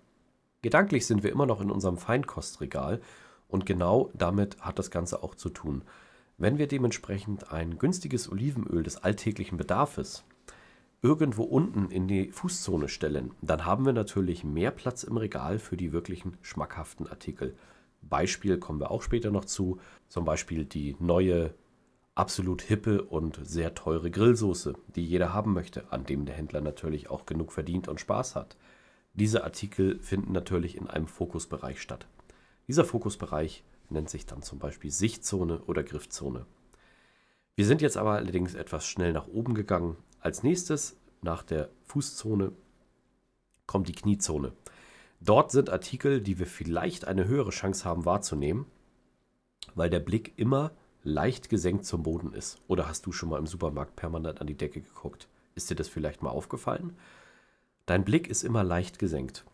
Gedanklich 0.63 1.05
sind 1.05 1.21
wir 1.21 1.31
immer 1.31 1.45
noch 1.45 1.61
in 1.61 1.69
unserem 1.69 1.97
Feinkostregal 1.97 2.99
und 3.47 3.65
genau 3.65 4.09
damit 4.13 4.59
hat 4.59 4.79
das 4.79 4.89
Ganze 4.89 5.21
auch 5.21 5.35
zu 5.35 5.49
tun. 5.49 5.83
Wenn 6.37 6.57
wir 6.57 6.67
dementsprechend 6.67 7.51
ein 7.51 7.77
günstiges 7.77 8.31
Olivenöl 8.31 8.81
des 8.81 8.97
alltäglichen 8.97 9.57
Bedarfs 9.57 10.23
irgendwo 11.01 11.43
unten 11.43 11.91
in 11.91 12.07
die 12.07 12.31
Fußzone 12.31 12.89
stellen, 12.89 13.31
dann 13.41 13.65
haben 13.65 13.85
wir 13.85 13.93
natürlich 13.93 14.43
mehr 14.43 14.71
Platz 14.71 15.03
im 15.03 15.17
Regal 15.17 15.59
für 15.59 15.77
die 15.77 15.91
wirklichen 15.91 16.37
schmackhaften 16.41 17.07
Artikel. 17.07 17.55
Beispiel 18.01 18.57
kommen 18.57 18.79
wir 18.79 18.91
auch 18.91 19.01
später 19.01 19.31
noch 19.31 19.45
zu, 19.45 19.79
zum 20.07 20.25
Beispiel 20.25 20.65
die 20.65 20.95
neue 20.99 21.53
absolut 22.15 22.61
hippe 22.61 23.03
und 23.03 23.39
sehr 23.43 23.75
teure 23.75 24.11
Grillsoße, 24.11 24.73
die 24.95 25.05
jeder 25.05 25.33
haben 25.33 25.53
möchte, 25.53 25.91
an 25.91 26.05
dem 26.05 26.25
der 26.25 26.35
Händler 26.35 26.61
natürlich 26.61 27.09
auch 27.09 27.25
genug 27.25 27.51
verdient 27.51 27.87
und 27.87 27.99
Spaß 27.99 28.35
hat. 28.35 28.57
Diese 29.13 29.43
Artikel 29.43 29.99
finden 29.99 30.33
natürlich 30.33 30.75
in 30.75 30.87
einem 30.87 31.07
Fokusbereich 31.07 31.81
statt. 31.81 32.07
Dieser 32.67 32.85
Fokusbereich 32.85 33.63
nennt 33.89 34.09
sich 34.09 34.25
dann 34.25 34.41
zum 34.43 34.59
Beispiel 34.59 34.91
Sichtzone 34.91 35.61
oder 35.63 35.83
Griffzone. 35.83 36.45
Wir 37.55 37.65
sind 37.65 37.81
jetzt 37.81 37.97
aber 37.97 38.13
allerdings 38.13 38.53
etwas 38.53 38.85
schnell 38.85 39.13
nach 39.13 39.27
oben 39.27 39.53
gegangen 39.53 39.97
Als 40.21 40.43
nächstes 40.43 40.97
nach 41.21 41.43
der 41.43 41.69
Fußzone 41.85 42.51
kommt 43.65 43.87
die 43.87 43.93
Kniezone. 43.93 44.51
Dort 45.21 45.51
sind 45.51 45.69
Artikel, 45.69 46.21
die 46.21 46.39
wir 46.39 46.47
vielleicht 46.47 47.05
eine 47.05 47.27
höhere 47.27 47.49
Chance 47.49 47.83
haben 47.85 48.05
wahrzunehmen, 48.05 48.65
weil 49.75 49.89
der 49.89 49.99
Blick 49.99 50.33
immer 50.37 50.71
leicht 51.03 51.49
gesenkt 51.49 51.85
zum 51.85 52.03
Boden 52.03 52.33
ist. 52.33 52.61
Oder 52.67 52.87
hast 52.87 53.05
du 53.05 53.11
schon 53.11 53.29
mal 53.29 53.39
im 53.39 53.47
Supermarkt 53.47 53.95
permanent 53.95 54.41
an 54.41 54.47
die 54.47 54.57
Decke 54.57 54.81
geguckt? 54.81 55.27
Ist 55.55 55.69
dir 55.69 55.75
das 55.75 55.87
vielleicht 55.87 56.21
mal 56.21 56.29
aufgefallen? 56.29 56.95
Dein 57.85 58.05
Blick 58.05 58.27
ist 58.29 58.43
immer 58.43 58.63
leicht 58.63 58.99
gesenkt. 58.99 59.45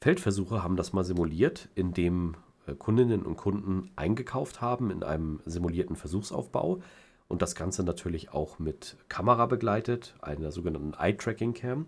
Feldversuche 0.00 0.62
haben 0.62 0.76
das 0.76 0.92
mal 0.92 1.04
simuliert, 1.04 1.68
indem 1.74 2.36
äh, 2.66 2.74
Kundinnen 2.74 3.26
und 3.26 3.36
Kunden 3.36 3.90
eingekauft 3.96 4.60
haben 4.60 4.90
in 4.90 5.02
einem 5.02 5.40
simulierten 5.44 5.96
Versuchsaufbau 5.96 6.80
und 7.26 7.42
das 7.42 7.54
Ganze 7.54 7.82
natürlich 7.82 8.32
auch 8.32 8.58
mit 8.58 8.96
Kamera 9.08 9.46
begleitet, 9.46 10.14
einer 10.22 10.52
sogenannten 10.52 10.94
Eye-Tracking-Cam. 10.94 11.86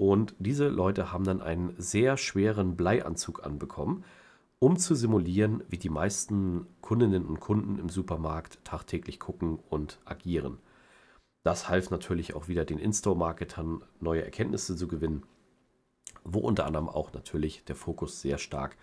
Und 0.00 0.34
diese 0.38 0.68
Leute 0.68 1.12
haben 1.12 1.24
dann 1.24 1.42
einen 1.42 1.74
sehr 1.76 2.16
schweren 2.16 2.74
Bleianzug 2.74 3.44
anbekommen, 3.44 4.02
um 4.58 4.78
zu 4.78 4.94
simulieren, 4.94 5.62
wie 5.68 5.76
die 5.76 5.90
meisten 5.90 6.66
Kundinnen 6.80 7.26
und 7.26 7.38
Kunden 7.38 7.78
im 7.78 7.90
Supermarkt 7.90 8.64
tagtäglich 8.64 9.20
gucken 9.20 9.58
und 9.68 9.98
agieren. 10.06 10.56
Das 11.42 11.68
half 11.68 11.90
natürlich 11.90 12.32
auch 12.32 12.48
wieder 12.48 12.64
den 12.64 12.78
In-Store-Marketern 12.78 13.82
neue 14.00 14.24
Erkenntnisse 14.24 14.74
zu 14.74 14.88
gewinnen, 14.88 15.22
wo 16.24 16.38
unter 16.38 16.64
anderem 16.64 16.88
auch 16.88 17.12
natürlich 17.12 17.66
der 17.66 17.76
Fokus 17.76 18.22
sehr 18.22 18.38
stark 18.38 18.78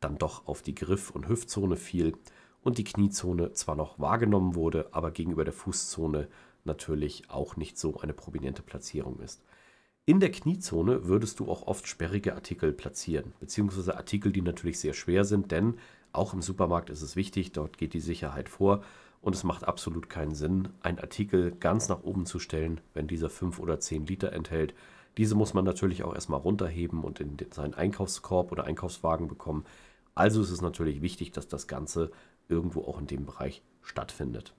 dann 0.00 0.16
doch 0.16 0.46
auf 0.46 0.62
die 0.62 0.74
Griff- 0.74 1.10
und 1.10 1.28
Hüftzone 1.28 1.76
fiel 1.76 2.16
und 2.62 2.78
die 2.78 2.84
Kniezone 2.84 3.52
zwar 3.52 3.76
noch 3.76 3.98
wahrgenommen 3.98 4.54
wurde, 4.54 4.88
aber 4.92 5.10
gegenüber 5.10 5.44
der 5.44 5.52
Fußzone 5.52 6.28
natürlich 6.64 7.28
auch 7.28 7.56
nicht 7.56 7.76
so 7.76 8.00
eine 8.00 8.14
prominente 8.14 8.62
Platzierung 8.62 9.20
ist. 9.20 9.42
In 10.04 10.18
der 10.18 10.32
Kniezone 10.32 11.06
würdest 11.06 11.38
du 11.38 11.48
auch 11.48 11.68
oft 11.68 11.86
sperrige 11.86 12.34
Artikel 12.34 12.72
platzieren, 12.72 13.34
beziehungsweise 13.38 13.96
Artikel, 13.96 14.32
die 14.32 14.42
natürlich 14.42 14.80
sehr 14.80 14.94
schwer 14.94 15.24
sind, 15.24 15.52
denn 15.52 15.78
auch 16.12 16.34
im 16.34 16.42
Supermarkt 16.42 16.90
ist 16.90 17.02
es 17.02 17.14
wichtig, 17.14 17.52
dort 17.52 17.78
geht 17.78 17.94
die 17.94 18.00
Sicherheit 18.00 18.48
vor 18.48 18.82
und 19.20 19.36
es 19.36 19.44
macht 19.44 19.62
absolut 19.62 20.10
keinen 20.10 20.34
Sinn, 20.34 20.70
einen 20.80 20.98
Artikel 20.98 21.52
ganz 21.52 21.88
nach 21.88 22.02
oben 22.02 22.26
zu 22.26 22.40
stellen, 22.40 22.80
wenn 22.94 23.06
dieser 23.06 23.30
5 23.30 23.60
oder 23.60 23.78
10 23.78 24.06
Liter 24.06 24.32
enthält. 24.32 24.74
Diese 25.18 25.36
muss 25.36 25.54
man 25.54 25.64
natürlich 25.64 26.02
auch 26.02 26.14
erstmal 26.14 26.40
runterheben 26.40 27.04
und 27.04 27.20
in 27.20 27.36
seinen 27.52 27.74
Einkaufskorb 27.74 28.50
oder 28.50 28.64
Einkaufswagen 28.64 29.28
bekommen. 29.28 29.64
Also 30.16 30.42
ist 30.42 30.50
es 30.50 30.62
natürlich 30.62 31.00
wichtig, 31.00 31.30
dass 31.30 31.46
das 31.46 31.68
Ganze 31.68 32.10
irgendwo 32.48 32.82
auch 32.82 32.98
in 32.98 33.06
dem 33.06 33.24
Bereich 33.24 33.62
stattfindet. 33.82 34.52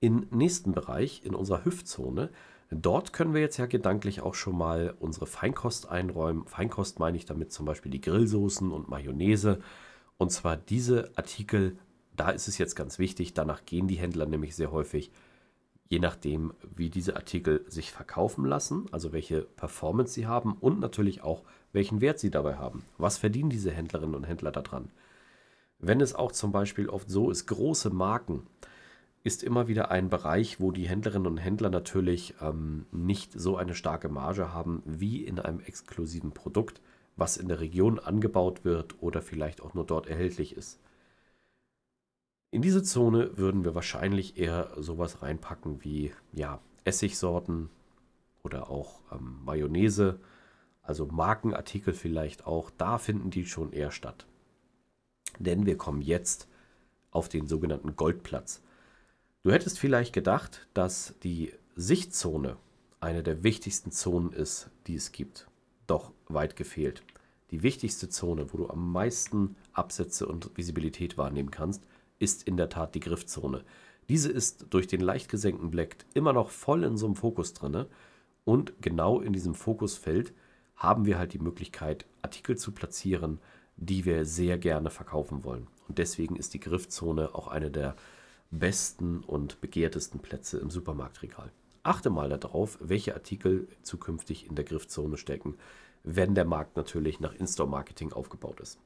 Im 0.00 0.26
nächsten 0.32 0.72
Bereich, 0.72 1.22
in 1.24 1.36
unserer 1.36 1.64
Hüftzone, 1.64 2.30
Dort 2.74 3.12
können 3.12 3.34
wir 3.34 3.42
jetzt 3.42 3.58
ja 3.58 3.66
gedanklich 3.66 4.22
auch 4.22 4.34
schon 4.34 4.56
mal 4.56 4.94
unsere 4.98 5.26
Feinkost 5.26 5.90
einräumen. 5.90 6.46
Feinkost 6.46 7.00
meine 7.00 7.18
ich 7.18 7.26
damit 7.26 7.52
zum 7.52 7.66
Beispiel 7.66 7.92
die 7.92 8.00
Grillsoßen 8.00 8.72
und 8.72 8.88
Mayonnaise. 8.88 9.60
Und 10.16 10.32
zwar 10.32 10.56
diese 10.56 11.10
Artikel, 11.14 11.76
da 12.16 12.30
ist 12.30 12.48
es 12.48 12.56
jetzt 12.56 12.74
ganz 12.74 12.98
wichtig, 12.98 13.34
danach 13.34 13.66
gehen 13.66 13.88
die 13.88 13.96
Händler 13.96 14.24
nämlich 14.24 14.56
sehr 14.56 14.72
häufig, 14.72 15.10
je 15.90 15.98
nachdem, 15.98 16.54
wie 16.74 16.88
diese 16.88 17.16
Artikel 17.16 17.62
sich 17.68 17.92
verkaufen 17.92 18.46
lassen, 18.46 18.86
also 18.90 19.12
welche 19.12 19.42
Performance 19.42 20.14
sie 20.14 20.26
haben 20.26 20.54
und 20.54 20.80
natürlich 20.80 21.22
auch, 21.22 21.44
welchen 21.72 22.00
Wert 22.00 22.20
sie 22.20 22.30
dabei 22.30 22.56
haben. 22.56 22.86
Was 22.96 23.18
verdienen 23.18 23.50
diese 23.50 23.70
Händlerinnen 23.70 24.14
und 24.14 24.24
Händler 24.24 24.50
daran? 24.50 24.90
Wenn 25.78 26.00
es 26.00 26.14
auch 26.14 26.32
zum 26.32 26.52
Beispiel 26.52 26.88
oft 26.88 27.10
so 27.10 27.30
ist, 27.30 27.46
große 27.46 27.90
Marken, 27.90 28.46
ist 29.24 29.42
immer 29.42 29.68
wieder 29.68 29.90
ein 29.90 30.08
Bereich, 30.08 30.60
wo 30.60 30.72
die 30.72 30.88
Händlerinnen 30.88 31.26
und 31.26 31.38
Händler 31.38 31.70
natürlich 31.70 32.34
ähm, 32.40 32.86
nicht 32.90 33.32
so 33.32 33.56
eine 33.56 33.74
starke 33.74 34.08
Marge 34.08 34.52
haben 34.52 34.82
wie 34.84 35.24
in 35.24 35.38
einem 35.38 35.60
exklusiven 35.60 36.32
Produkt, 36.32 36.80
was 37.16 37.36
in 37.36 37.48
der 37.48 37.60
Region 37.60 37.98
angebaut 37.98 38.64
wird 38.64 39.00
oder 39.00 39.22
vielleicht 39.22 39.60
auch 39.60 39.74
nur 39.74 39.86
dort 39.86 40.08
erhältlich 40.08 40.56
ist. 40.56 40.80
In 42.50 42.62
diese 42.62 42.82
Zone 42.82 43.38
würden 43.38 43.64
wir 43.64 43.74
wahrscheinlich 43.74 44.36
eher 44.36 44.72
sowas 44.76 45.22
reinpacken 45.22 45.82
wie 45.84 46.12
ja, 46.32 46.60
Essigsorten 46.84 47.70
oder 48.42 48.68
auch 48.70 49.00
ähm, 49.12 49.38
Mayonnaise, 49.44 50.18
also 50.82 51.06
Markenartikel 51.06 51.94
vielleicht 51.94 52.44
auch. 52.46 52.70
Da 52.76 52.98
finden 52.98 53.30
die 53.30 53.46
schon 53.46 53.72
eher 53.72 53.90
statt. 53.90 54.26
Denn 55.38 55.64
wir 55.64 55.78
kommen 55.78 56.02
jetzt 56.02 56.48
auf 57.10 57.28
den 57.28 57.46
sogenannten 57.46 57.96
Goldplatz. 57.96 58.62
Du 59.44 59.50
hättest 59.50 59.80
vielleicht 59.80 60.12
gedacht, 60.12 60.68
dass 60.72 61.14
die 61.24 61.52
Sichtzone 61.74 62.58
eine 63.00 63.24
der 63.24 63.42
wichtigsten 63.42 63.90
Zonen 63.90 64.32
ist, 64.32 64.70
die 64.86 64.94
es 64.94 65.10
gibt. 65.10 65.48
Doch 65.88 66.12
weit 66.28 66.54
gefehlt. 66.54 67.02
Die 67.50 67.64
wichtigste 67.64 68.08
Zone, 68.08 68.52
wo 68.52 68.58
du 68.58 68.70
am 68.70 68.92
meisten 68.92 69.56
Absätze 69.72 70.28
und 70.28 70.56
Visibilität 70.56 71.18
wahrnehmen 71.18 71.50
kannst, 71.50 71.82
ist 72.20 72.46
in 72.46 72.56
der 72.56 72.68
Tat 72.68 72.94
die 72.94 73.00
Griffzone. 73.00 73.64
Diese 74.08 74.30
ist 74.30 74.66
durch 74.70 74.86
den 74.86 75.00
leicht 75.00 75.28
gesenkten 75.28 75.72
Black 75.72 75.96
immer 76.14 76.32
noch 76.32 76.50
voll 76.50 76.84
in 76.84 76.96
so 76.96 77.06
einem 77.06 77.16
Fokus 77.16 77.52
drin. 77.52 77.86
Und 78.44 78.74
genau 78.80 79.20
in 79.20 79.32
diesem 79.32 79.56
Fokusfeld 79.56 80.32
haben 80.76 81.04
wir 81.04 81.18
halt 81.18 81.32
die 81.32 81.40
Möglichkeit, 81.40 82.06
Artikel 82.22 82.56
zu 82.56 82.70
platzieren, 82.70 83.40
die 83.76 84.04
wir 84.04 84.24
sehr 84.24 84.56
gerne 84.56 84.90
verkaufen 84.90 85.42
wollen. 85.42 85.66
Und 85.88 85.98
deswegen 85.98 86.36
ist 86.36 86.54
die 86.54 86.60
Griffzone 86.60 87.34
auch 87.34 87.48
eine 87.48 87.72
der 87.72 87.96
besten 88.52 89.20
und 89.24 89.60
begehrtesten 89.60 90.20
Plätze 90.20 90.58
im 90.58 90.70
Supermarktregal. 90.70 91.50
Achte 91.82 92.10
mal 92.10 92.28
darauf, 92.28 92.78
welche 92.80 93.14
Artikel 93.14 93.66
zukünftig 93.82 94.46
in 94.46 94.54
der 94.54 94.64
Griffzone 94.64 95.16
stecken, 95.16 95.56
wenn 96.04 96.34
der 96.34 96.44
Markt 96.44 96.76
natürlich 96.76 97.18
nach 97.18 97.34
In-Store-Marketing 97.34 98.12
aufgebaut 98.12 98.60
ist. 98.60 98.78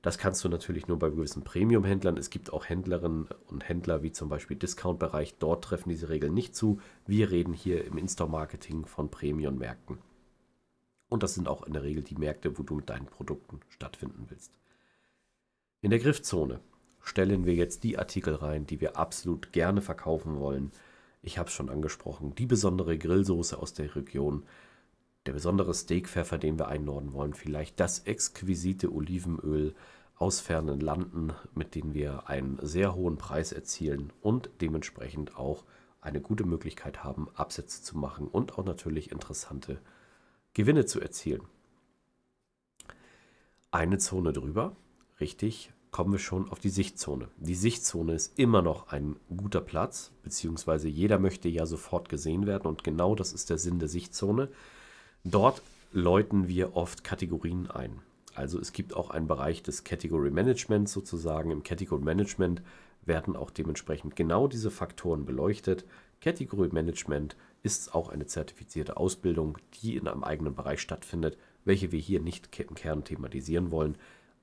Das 0.00 0.16
kannst 0.16 0.42
du 0.44 0.48
natürlich 0.48 0.88
nur 0.88 0.98
bei 0.98 1.10
gewissen 1.10 1.44
Premium-Händlern. 1.44 2.16
Es 2.16 2.30
gibt 2.30 2.52
auch 2.52 2.66
Händlerinnen 2.66 3.28
und 3.48 3.68
Händler 3.68 4.02
wie 4.02 4.12
zum 4.12 4.30
Beispiel 4.30 4.56
Discount-Bereich. 4.56 5.34
Dort 5.38 5.64
treffen 5.64 5.90
diese 5.90 6.08
Regeln 6.08 6.32
nicht 6.32 6.54
zu. 6.54 6.80
Wir 7.06 7.30
reden 7.30 7.52
hier 7.52 7.84
im 7.84 7.98
In-Store-Marketing 7.98 8.86
von 8.86 9.10
Premium-Märkten. 9.10 9.98
Und 11.10 11.22
das 11.22 11.34
sind 11.34 11.48
auch 11.48 11.64
in 11.64 11.74
der 11.74 11.82
Regel 11.82 12.02
die 12.02 12.14
Märkte, 12.14 12.56
wo 12.56 12.62
du 12.62 12.76
mit 12.76 12.88
deinen 12.88 13.06
Produkten 13.06 13.60
stattfinden 13.68 14.26
willst. 14.30 14.52
In 15.82 15.90
der 15.90 15.98
Griffzone 15.98 16.60
stellen 17.02 17.46
wir 17.46 17.54
jetzt 17.54 17.84
die 17.84 17.98
Artikel 17.98 18.34
rein, 18.34 18.66
die 18.66 18.80
wir 18.80 18.96
absolut 18.96 19.52
gerne 19.52 19.80
verkaufen 19.80 20.38
wollen. 20.38 20.72
Ich 21.22 21.38
habe 21.38 21.48
es 21.48 21.54
schon 21.54 21.70
angesprochen, 21.70 22.34
die 22.34 22.46
besondere 22.46 22.96
Grillsoße 22.96 23.58
aus 23.58 23.72
der 23.74 23.94
Region, 23.94 24.44
der 25.26 25.32
besondere 25.32 25.74
Steakpfeffer, 25.74 26.38
den 26.38 26.58
wir 26.58 26.68
einnorden 26.68 27.12
wollen, 27.12 27.34
vielleicht 27.34 27.78
das 27.78 28.00
exquisite 28.00 28.92
Olivenöl 28.92 29.74
aus 30.16 30.40
fernen 30.40 30.80
Landen, 30.80 31.32
mit 31.54 31.74
denen 31.74 31.94
wir 31.94 32.28
einen 32.28 32.58
sehr 32.62 32.94
hohen 32.94 33.16
Preis 33.16 33.52
erzielen 33.52 34.12
und 34.20 34.50
dementsprechend 34.60 35.36
auch 35.36 35.64
eine 36.00 36.20
gute 36.20 36.44
Möglichkeit 36.44 37.04
haben, 37.04 37.28
Absätze 37.34 37.82
zu 37.82 37.96
machen 37.96 38.28
und 38.28 38.58
auch 38.58 38.64
natürlich 38.64 39.10
interessante 39.10 39.80
Gewinne 40.54 40.86
zu 40.86 41.00
erzielen. 41.00 41.42
Eine 43.70 43.98
Zone 43.98 44.32
drüber, 44.32 44.76
richtig, 45.20 45.72
kommen 45.90 46.12
wir 46.12 46.18
schon 46.18 46.50
auf 46.50 46.58
die 46.58 46.70
Sichtzone. 46.70 47.28
Die 47.38 47.54
Sichtzone 47.54 48.14
ist 48.14 48.38
immer 48.38 48.62
noch 48.62 48.88
ein 48.88 49.16
guter 49.36 49.60
Platz, 49.60 50.12
beziehungsweise 50.22 50.88
jeder 50.88 51.18
möchte 51.18 51.48
ja 51.48 51.66
sofort 51.66 52.08
gesehen 52.08 52.46
werden 52.46 52.66
und 52.66 52.84
genau 52.84 53.14
das 53.14 53.32
ist 53.32 53.50
der 53.50 53.58
Sinn 53.58 53.78
der 53.78 53.88
Sichtzone. 53.88 54.48
Dort 55.24 55.62
läuten 55.92 56.48
wir 56.48 56.76
oft 56.76 57.02
Kategorien 57.02 57.70
ein. 57.70 58.00
Also 58.34 58.60
es 58.60 58.72
gibt 58.72 58.94
auch 58.94 59.10
einen 59.10 59.26
Bereich 59.26 59.62
des 59.62 59.84
Category 59.84 60.30
Managements 60.30 60.92
sozusagen. 60.92 61.50
Im 61.50 61.62
Category 61.62 62.02
Management 62.02 62.62
werden 63.04 63.36
auch 63.36 63.50
dementsprechend 63.50 64.14
genau 64.14 64.46
diese 64.46 64.70
Faktoren 64.70 65.24
beleuchtet. 65.24 65.84
Category 66.20 66.68
Management 66.70 67.36
ist 67.62 67.94
auch 67.94 68.08
eine 68.08 68.26
zertifizierte 68.26 68.96
Ausbildung, 68.96 69.58
die 69.82 69.96
in 69.96 70.06
einem 70.06 70.22
eigenen 70.22 70.54
Bereich 70.54 70.80
stattfindet, 70.80 71.36
welche 71.64 71.92
wir 71.92 71.98
hier 71.98 72.20
nicht 72.20 72.58
im 72.60 72.74
Kern 72.74 73.04
thematisieren 73.04 73.70
wollen. 73.70 73.96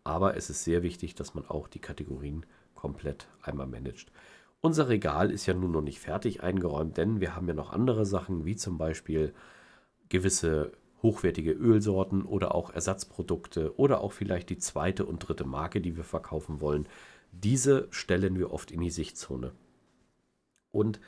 Aber 0.07 0.37
es 0.37 0.49
ist 0.49 0.63
sehr 0.63 0.83
wichtig, 0.83 1.15
dass 1.15 1.33
man 1.33 1.45
auch 1.47 1.67
die 1.67 1.81
Kategorien 1.81 2.45
komplett 2.75 3.27
einmal 3.41 3.67
managt. 3.67 4.09
Unser 4.61 4.87
Regal 4.87 5.31
ist 5.31 5.47
ja 5.47 5.53
nun 5.53 5.71
noch 5.71 5.81
nicht 5.81 5.99
fertig 5.99 6.41
eingeräumt, 6.41 6.95
denn 6.95 7.19
wir 7.19 7.35
haben 7.35 7.49
ja 7.49 7.53
noch 7.53 7.73
andere 7.73 8.05
Sachen, 8.05 8.45
wie 8.45 8.55
zum 8.55 8.77
Beispiel 8.77 9.33
gewisse 10.07 10.71
hochwertige 11.03 11.51
Ölsorten 11.51 12.23
oder 12.23 12.55
auch 12.55 12.69
Ersatzprodukte 12.69 13.77
oder 13.77 13.99
auch 13.99 14.13
vielleicht 14.13 14.49
die 14.49 14.57
zweite 14.57 15.05
und 15.05 15.27
dritte 15.27 15.43
Marke, 15.43 15.81
die 15.81 15.97
wir 15.97 16.05
verkaufen 16.05 16.61
wollen. 16.61 16.87
Diese 17.33 17.89
stellen 17.91 18.39
wir 18.39 18.53
oft 18.53 18.71
in 18.71 18.79
die 18.79 18.89
Sichtzone. 18.89 19.51
Und 20.71 21.01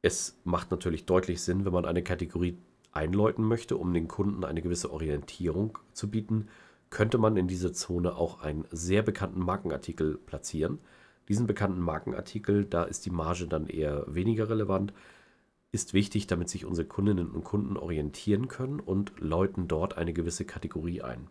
es 0.00 0.38
macht 0.44 0.70
natürlich 0.70 1.06
deutlich 1.06 1.42
Sinn, 1.42 1.64
wenn 1.64 1.72
man 1.72 1.86
eine 1.86 2.04
Kategorie 2.04 2.56
einläuten 2.92 3.44
möchte, 3.44 3.76
um 3.76 3.92
den 3.92 4.06
Kunden 4.06 4.44
eine 4.44 4.62
gewisse 4.62 4.92
Orientierung 4.92 5.78
zu 5.92 6.08
bieten 6.08 6.46
könnte 6.92 7.18
man 7.18 7.36
in 7.36 7.48
diese 7.48 7.72
Zone 7.72 8.14
auch 8.14 8.42
einen 8.42 8.66
sehr 8.70 9.02
bekannten 9.02 9.40
Markenartikel 9.40 10.18
platzieren. 10.18 10.78
Diesen 11.28 11.46
bekannten 11.46 11.80
Markenartikel, 11.80 12.66
da 12.66 12.84
ist 12.84 13.06
die 13.06 13.10
Marge 13.10 13.48
dann 13.48 13.66
eher 13.66 14.04
weniger 14.06 14.48
relevant. 14.50 14.92
ist 15.72 15.94
wichtig, 15.94 16.26
damit 16.26 16.50
sich 16.50 16.66
unsere 16.66 16.86
Kundinnen 16.86 17.30
und 17.30 17.44
Kunden 17.44 17.78
orientieren 17.78 18.46
können 18.48 18.78
und 18.78 19.18
läuten 19.18 19.68
dort 19.68 19.96
eine 19.96 20.12
gewisse 20.12 20.44
Kategorie 20.44 21.00
ein. 21.00 21.28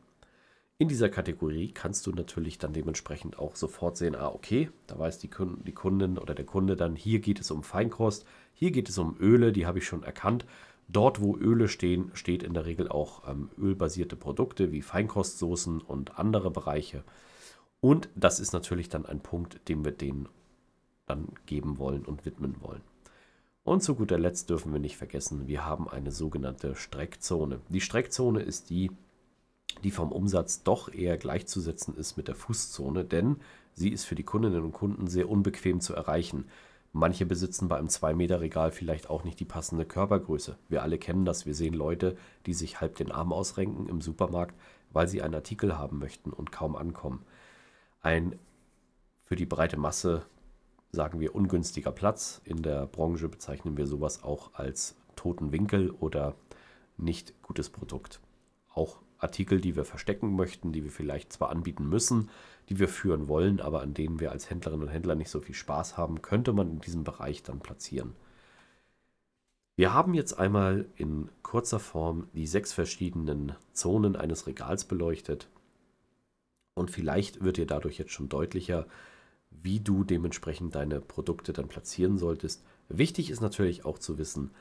In 0.79 0.87
dieser 0.87 1.09
Kategorie 1.09 1.71
kannst 1.71 2.07
du 2.07 2.11
natürlich 2.11 2.57
dann 2.57 2.73
dementsprechend 2.73 3.37
auch 3.37 3.55
sofort 3.55 3.97
sehen, 3.97 4.15
ah, 4.15 4.29
okay, 4.29 4.71
da 4.87 4.97
weiß 4.97 5.19
die, 5.19 5.29
Kunden, 5.29 5.63
die 5.63 5.73
Kundin 5.73 6.17
oder 6.17 6.33
der 6.33 6.45
Kunde 6.45 6.75
dann, 6.75 6.95
hier 6.95 7.19
geht 7.19 7.39
es 7.39 7.51
um 7.51 7.61
Feinkost, 7.61 8.25
hier 8.55 8.71
geht 8.71 8.89
es 8.89 8.97
um 8.97 9.15
Öle, 9.19 9.51
die 9.51 9.67
habe 9.67 9.77
ich 9.77 9.85
schon 9.85 10.01
erkannt. 10.01 10.47
Dort, 10.91 11.21
wo 11.21 11.37
Öle 11.37 11.69
stehen, 11.69 12.11
steht 12.13 12.43
in 12.43 12.53
der 12.53 12.65
Regel 12.65 12.89
auch 12.89 13.27
ähm, 13.27 13.49
ölbasierte 13.57 14.15
Produkte 14.15 14.71
wie 14.71 14.81
Feinkostsoßen 14.81 15.79
und 15.79 16.19
andere 16.19 16.51
Bereiche. 16.51 17.03
Und 17.79 18.09
das 18.15 18.39
ist 18.39 18.51
natürlich 18.51 18.89
dann 18.89 19.05
ein 19.05 19.21
Punkt, 19.21 19.67
den 19.69 19.85
wir 19.85 19.91
denen 19.91 20.27
dann 21.05 21.29
geben 21.45 21.77
wollen 21.77 22.05
und 22.05 22.25
widmen 22.25 22.57
wollen. 22.59 22.81
Und 23.63 23.83
zu 23.83 23.95
guter 23.95 24.17
Letzt 24.17 24.49
dürfen 24.49 24.73
wir 24.73 24.79
nicht 24.79 24.97
vergessen, 24.97 25.47
wir 25.47 25.65
haben 25.65 25.87
eine 25.87 26.11
sogenannte 26.11 26.75
Streckzone. 26.75 27.61
Die 27.69 27.81
Streckzone 27.81 28.41
ist 28.41 28.69
die, 28.69 28.91
die 29.83 29.91
vom 29.91 30.11
Umsatz 30.11 30.63
doch 30.63 30.93
eher 30.93 31.17
gleichzusetzen 31.17 31.95
ist 31.95 32.17
mit 32.17 32.27
der 32.27 32.35
Fußzone, 32.35 33.05
denn 33.05 33.37
sie 33.73 33.89
ist 33.89 34.05
für 34.05 34.15
die 34.15 34.23
Kundinnen 34.23 34.63
und 34.63 34.73
Kunden 34.73 35.07
sehr 35.07 35.29
unbequem 35.29 35.79
zu 35.79 35.93
erreichen. 35.93 36.45
Manche 36.93 37.25
besitzen 37.25 37.69
bei 37.69 37.77
einem 37.77 37.87
2-Meter-Regal 37.87 38.71
vielleicht 38.71 39.09
auch 39.09 39.23
nicht 39.23 39.39
die 39.39 39.45
passende 39.45 39.85
Körpergröße. 39.85 40.57
Wir 40.67 40.83
alle 40.83 40.97
kennen 40.97 41.23
das. 41.23 41.45
Wir 41.45 41.55
sehen 41.55 41.73
Leute, 41.73 42.17
die 42.45 42.53
sich 42.53 42.81
halb 42.81 42.95
den 42.95 43.11
Arm 43.11 43.31
ausrenken 43.31 43.87
im 43.87 44.01
Supermarkt, 44.01 44.55
weil 44.91 45.07
sie 45.07 45.21
einen 45.21 45.35
Artikel 45.35 45.77
haben 45.77 45.99
möchten 45.99 46.31
und 46.33 46.51
kaum 46.51 46.75
ankommen. 46.75 47.25
Ein 48.01 48.37
für 49.23 49.37
die 49.37 49.45
breite 49.45 49.77
Masse 49.77 50.25
sagen 50.91 51.21
wir 51.21 51.33
ungünstiger 51.33 51.93
Platz. 51.93 52.41
In 52.43 52.61
der 52.61 52.85
Branche 52.87 53.29
bezeichnen 53.29 53.77
wir 53.77 53.87
sowas 53.87 54.23
auch 54.23 54.53
als 54.53 54.97
toten 55.15 55.53
Winkel 55.53 55.91
oder 55.91 56.35
nicht 56.97 57.41
gutes 57.41 57.69
Produkt. 57.69 58.19
Auch 58.73 58.97
Artikel, 59.21 59.61
die 59.61 59.75
wir 59.75 59.85
verstecken 59.85 60.35
möchten, 60.35 60.71
die 60.71 60.83
wir 60.83 60.91
vielleicht 60.91 61.31
zwar 61.31 61.49
anbieten 61.49 61.87
müssen, 61.87 62.29
die 62.69 62.79
wir 62.79 62.87
führen 62.87 63.27
wollen, 63.27 63.59
aber 63.59 63.81
an 63.81 63.93
denen 63.93 64.19
wir 64.19 64.31
als 64.31 64.49
Händlerinnen 64.49 64.87
und 64.87 64.93
Händler 64.93 65.15
nicht 65.15 65.29
so 65.29 65.39
viel 65.39 65.55
Spaß 65.55 65.97
haben, 65.97 66.21
könnte 66.21 66.53
man 66.53 66.69
in 66.69 66.81
diesem 66.81 67.03
Bereich 67.03 67.43
dann 67.43 67.59
platzieren. 67.59 68.15
Wir 69.75 69.93
haben 69.93 70.13
jetzt 70.13 70.37
einmal 70.37 70.85
in 70.95 71.29
kurzer 71.43 71.79
Form 71.79 72.27
die 72.33 72.47
sechs 72.47 72.73
verschiedenen 72.73 73.55
Zonen 73.73 74.15
eines 74.15 74.47
Regals 74.47 74.85
beleuchtet 74.85 75.49
und 76.73 76.91
vielleicht 76.91 77.43
wird 77.43 77.57
dir 77.57 77.67
dadurch 77.67 77.97
jetzt 77.97 78.11
schon 78.11 78.29
deutlicher, 78.29 78.87
wie 79.49 79.79
du 79.79 80.03
dementsprechend 80.03 80.75
deine 80.75 81.01
Produkte 81.01 81.53
dann 81.53 81.67
platzieren 81.67 82.17
solltest. 82.17 82.63
Wichtig 82.89 83.29
ist 83.29 83.41
natürlich 83.41 83.85
auch 83.85 83.99
zu 83.99 84.17
wissen, 84.17 84.51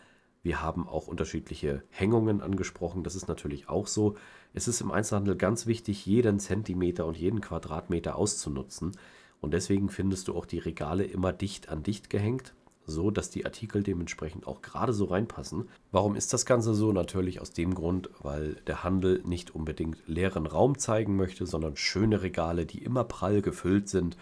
wir 0.43 0.63
haben 0.63 0.89
auch 0.89 1.07
unterschiedliche 1.07 1.83
Hängungen 1.91 2.41
angesprochen. 2.41 3.05
Das 3.05 3.15
ist 3.15 3.29
natürlich 3.29 3.69
auch 3.69 3.87
so. 3.87 4.17
Es 4.55 4.69
ist 4.69 4.81
im 4.81 4.91
Einzelhandel 4.91 5.37
ganz 5.37 5.67
wichtig, 5.67 6.07
jeden 6.07 6.41
Zentimeter 6.41 7.05
und 7.07 7.19
jeden 7.19 7.41
Quadratmeter 7.41 8.17
auszunutzen. 8.17 8.97
Und 9.41 9.53
deswegen 9.53 9.91
findest 9.91 10.29
du 10.29 10.35
auch 10.35 10.47
die 10.47 10.59
Regale 10.59 11.05
immer 11.05 11.33
dicht 11.33 11.69
an 11.69 11.83
dicht 11.83 12.09
gehängt, 12.09 12.55
so 12.87 13.11
dass 13.11 13.31
die 13.31 13.45
Artikel 13.45 13.83
dementsprechend 13.83 14.47
auch 14.47 14.63
gerade 14.63 14.95
so 14.95 15.07
reinpassen. 15.07 15.69
Warum 15.93 16.17
ist 16.17 16.33
das 16.33 16.47
Ganze 16.47 16.75
so? 16.75 16.93
Natürlich 16.93 17.41
aus 17.41 17.53
dem 17.53 17.75
Grund, 17.75 18.09
weil 18.21 18.55
der 18.67 18.83
Handel 18.83 19.23
nicht 19.25 19.55
unbedingt 19.55 19.99
leeren 20.07 20.47
Raum 20.47 20.79
zeigen 20.79 21.17
möchte, 21.17 21.47
sondern 21.47 21.77
schöne 21.77 22.23
Regale, 22.23 22.65
die 22.65 22.83
immer 22.83 23.05
prall 23.05 23.43
gefüllt 23.43 23.91
sind 23.91 24.17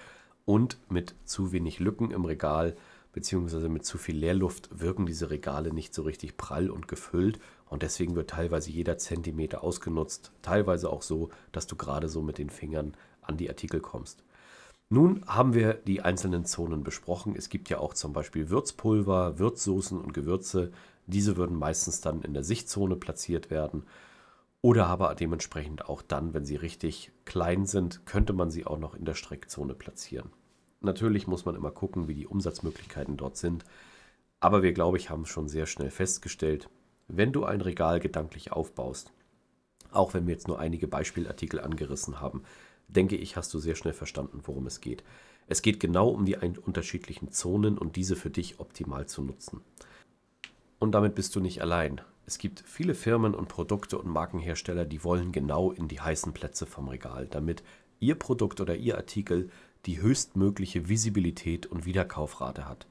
und 0.44 0.78
mit 0.88 1.14
zu 1.24 1.52
wenig 1.52 1.78
Lücken 1.78 2.10
im 2.10 2.24
Regal 2.24 2.76
beziehungsweise 3.18 3.68
mit 3.68 3.84
zu 3.84 3.98
viel 3.98 4.16
Leerluft 4.16 4.68
wirken 4.70 5.04
diese 5.04 5.28
Regale 5.28 5.74
nicht 5.74 5.92
so 5.92 6.02
richtig 6.02 6.36
prall 6.36 6.70
und 6.70 6.86
gefüllt 6.86 7.40
und 7.66 7.82
deswegen 7.82 8.14
wird 8.14 8.30
teilweise 8.30 8.70
jeder 8.70 8.96
Zentimeter 8.96 9.64
ausgenutzt, 9.64 10.30
teilweise 10.40 10.88
auch 10.88 11.02
so, 11.02 11.30
dass 11.50 11.66
du 11.66 11.74
gerade 11.74 12.08
so 12.08 12.22
mit 12.22 12.38
den 12.38 12.48
Fingern 12.48 12.94
an 13.20 13.36
die 13.36 13.48
Artikel 13.48 13.80
kommst. 13.80 14.22
Nun 14.88 15.24
haben 15.26 15.52
wir 15.52 15.74
die 15.74 16.00
einzelnen 16.00 16.44
Zonen 16.44 16.84
besprochen. 16.84 17.34
Es 17.36 17.48
gibt 17.48 17.68
ja 17.70 17.80
auch 17.80 17.92
zum 17.92 18.12
Beispiel 18.12 18.50
Würzpulver, 18.50 19.40
Würzsoßen 19.40 20.00
und 20.00 20.14
Gewürze. 20.14 20.70
Diese 21.08 21.36
würden 21.36 21.58
meistens 21.58 22.00
dann 22.00 22.22
in 22.22 22.34
der 22.34 22.44
Sichtzone 22.44 22.94
platziert 22.94 23.50
werden. 23.50 23.82
Oder 24.62 24.86
aber 24.86 25.12
dementsprechend 25.16 25.88
auch 25.88 26.02
dann, 26.02 26.34
wenn 26.34 26.44
sie 26.44 26.56
richtig 26.56 27.10
klein 27.24 27.66
sind, 27.66 28.06
könnte 28.06 28.32
man 28.32 28.52
sie 28.52 28.64
auch 28.64 28.78
noch 28.78 28.94
in 28.94 29.04
der 29.04 29.14
Streckzone 29.14 29.74
platzieren. 29.74 30.30
Natürlich 30.80 31.26
muss 31.26 31.44
man 31.44 31.54
immer 31.54 31.70
gucken, 31.70 32.08
wie 32.08 32.14
die 32.14 32.26
Umsatzmöglichkeiten 32.26 33.16
dort 33.16 33.36
sind. 33.36 33.64
Aber 34.40 34.62
wir, 34.62 34.72
glaube 34.72 34.96
ich, 34.96 35.10
haben 35.10 35.26
schon 35.26 35.48
sehr 35.48 35.66
schnell 35.66 35.90
festgestellt, 35.90 36.68
wenn 37.08 37.32
du 37.32 37.44
ein 37.44 37.60
Regal 37.60 38.00
gedanklich 38.00 38.52
aufbaust, 38.52 39.12
auch 39.90 40.14
wenn 40.14 40.26
wir 40.26 40.34
jetzt 40.34 40.48
nur 40.48 40.58
einige 40.58 40.86
Beispielartikel 40.86 41.60
angerissen 41.60 42.20
haben, 42.20 42.42
denke 42.88 43.16
ich, 43.16 43.36
hast 43.36 43.52
du 43.54 43.58
sehr 43.58 43.74
schnell 43.74 43.94
verstanden, 43.94 44.40
worum 44.44 44.66
es 44.66 44.80
geht. 44.80 45.02
Es 45.46 45.62
geht 45.62 45.80
genau 45.80 46.08
um 46.08 46.26
die 46.26 46.36
unterschiedlichen 46.36 47.32
Zonen 47.32 47.78
und 47.78 47.96
diese 47.96 48.16
für 48.16 48.30
dich 48.30 48.60
optimal 48.60 49.06
zu 49.06 49.22
nutzen. 49.22 49.62
Und 50.78 50.92
damit 50.92 51.14
bist 51.14 51.34
du 51.34 51.40
nicht 51.40 51.62
allein. 51.62 52.00
Es 52.26 52.38
gibt 52.38 52.62
viele 52.66 52.94
Firmen 52.94 53.34
und 53.34 53.48
Produkte 53.48 53.98
und 53.98 54.06
Markenhersteller, 54.06 54.84
die 54.84 55.02
wollen 55.02 55.32
genau 55.32 55.72
in 55.72 55.88
die 55.88 56.00
heißen 56.00 56.34
Plätze 56.34 56.66
vom 56.66 56.88
Regal, 56.88 57.26
damit 57.26 57.62
ihr 58.00 58.14
Produkt 58.14 58.60
oder 58.60 58.76
ihr 58.76 58.96
Artikel 58.96 59.50
die 59.88 60.02
höchstmögliche 60.02 60.90
Visibilität 60.90 61.64
und 61.64 61.86
Wiederkaufrate 61.86 62.68
hat. 62.68 62.86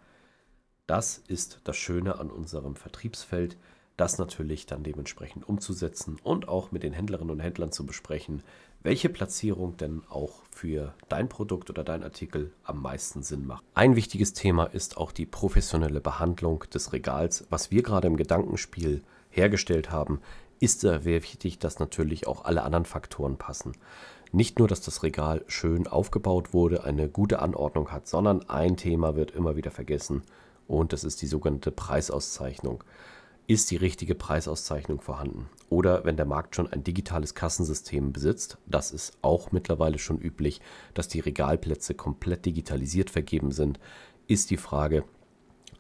Das 0.88 1.22
ist 1.28 1.62
das 1.64 1.78
Schöne 1.78 2.18
an 2.18 2.32
unserem 2.32 2.76
Vertriebsfeld, 2.76 3.56
das 3.98 4.18
natürlich 4.18 4.66
dann 4.66 4.82
dementsprechend 4.82 5.48
umzusetzen 5.48 6.18
und 6.24 6.48
auch 6.48 6.72
mit 6.72 6.82
den 6.82 6.94
Händlerinnen 6.94 7.30
und 7.30 7.40
Händlern 7.40 7.72
zu 7.72 7.86
besprechen, 7.86 8.42
welche 8.82 9.10
Platzierung 9.10 9.78
denn 9.78 10.02
auch 10.10 10.42
für 10.50 10.96
dein 11.08 11.30
Produkt 11.30 11.70
oder 11.70 11.84
dein 11.84 12.04
Artikel 12.04 12.52
am 12.64 12.82
meisten 12.82 13.22
Sinn 13.22 13.46
macht. 13.46 13.64
Ein 13.76 13.96
wichtiges 13.96 14.34
Thema 14.34 14.66
ist 14.66 14.98
auch 14.98 15.12
die 15.12 15.28
professionelle 15.28 16.02
Behandlung 16.02 16.64
des 16.74 16.94
Regals. 16.94 17.46
Was 17.52 17.70
wir 17.70 17.84
gerade 17.84 18.08
im 18.08 18.18
Gedankenspiel 18.18 19.04
hergestellt 19.30 19.92
haben, 19.92 20.20
ist 20.60 20.82
sehr 20.82 21.06
wichtig, 21.06 21.60
dass 21.60 21.78
natürlich 21.78 22.26
auch 22.26 22.44
alle 22.46 22.64
anderen 22.64 22.86
Faktoren 22.86 23.38
passen. 23.38 23.74
Nicht 24.32 24.60
nur, 24.60 24.68
dass 24.68 24.82
das 24.82 25.04
Regal 25.04 25.44
schön 25.48 25.88
aufgebaut 25.88 26.54
wurde, 26.54 26.84
eine 26.84 27.08
gute 27.10 27.40
Anordnung 27.40 27.92
hat, 27.92 28.08
sondern 28.08 28.48
ein 28.50 28.78
Thema 28.78 29.16
wird 29.16 29.32
immer 29.32 29.56
wieder 29.56 29.72
vergessen 29.72 30.24
und 30.68 30.94
das 30.94 31.04
ist 31.04 31.22
die 31.22 31.28
sogenannte 31.28 31.72
Preisauszeichnung. 31.72 32.84
Ist 33.50 33.72
die 33.72 33.78
richtige 33.78 34.14
Preisauszeichnung 34.14 35.00
vorhanden? 35.00 35.50
Oder 35.70 36.04
wenn 36.04 36.18
der 36.18 36.26
Markt 36.26 36.56
schon 36.56 36.68
ein 36.68 36.84
digitales 36.84 37.34
Kassensystem 37.34 38.12
besitzt, 38.12 38.58
das 38.66 38.92
ist 38.92 39.18
auch 39.22 39.54
mittlerweile 39.54 40.00
schon 40.00 40.20
üblich, 40.20 40.60
dass 40.94 41.08
die 41.08 41.22
Regalplätze 41.22 41.94
komplett 41.94 42.46
digitalisiert 42.46 43.10
vergeben 43.10 43.52
sind, 43.52 43.80
ist 44.28 44.50
die 44.50 44.58
Frage, 44.58 45.06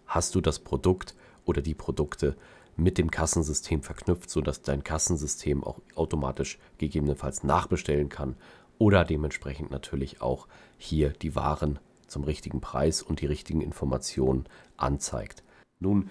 hast 0.05 0.35
du 0.35 0.39
das 0.39 0.59
Produkt 0.59 1.13
oder 1.43 1.61
die 1.61 1.75
Produkte 1.75 2.37
mit 2.77 2.97
dem 2.97 3.11
Kassensystem 3.11 3.81
verknüpft, 3.81 4.29
sodass 4.29 4.61
dein 4.61 4.83
Kassensystem 4.83 5.63
auch 5.63 5.79
automatisch 5.95 6.59
gegebenenfalls 6.77 7.43
nachbestellen 7.43 8.09
kann 8.09 8.35
oder 8.77 9.03
dementsprechend 9.03 9.71
natürlich 9.71 10.21
auch 10.21 10.47
hier 10.77 11.09
die 11.09 11.35
Waren 11.35 11.79
zum 12.05 12.23
richtigen 12.23 12.61
Preis 12.61 13.01
und 13.01 13.19
die 13.21 13.25
richtigen 13.25 13.61
Informationen 13.61 14.45
anzeigt. 14.77 15.43
Nun, 15.79 16.09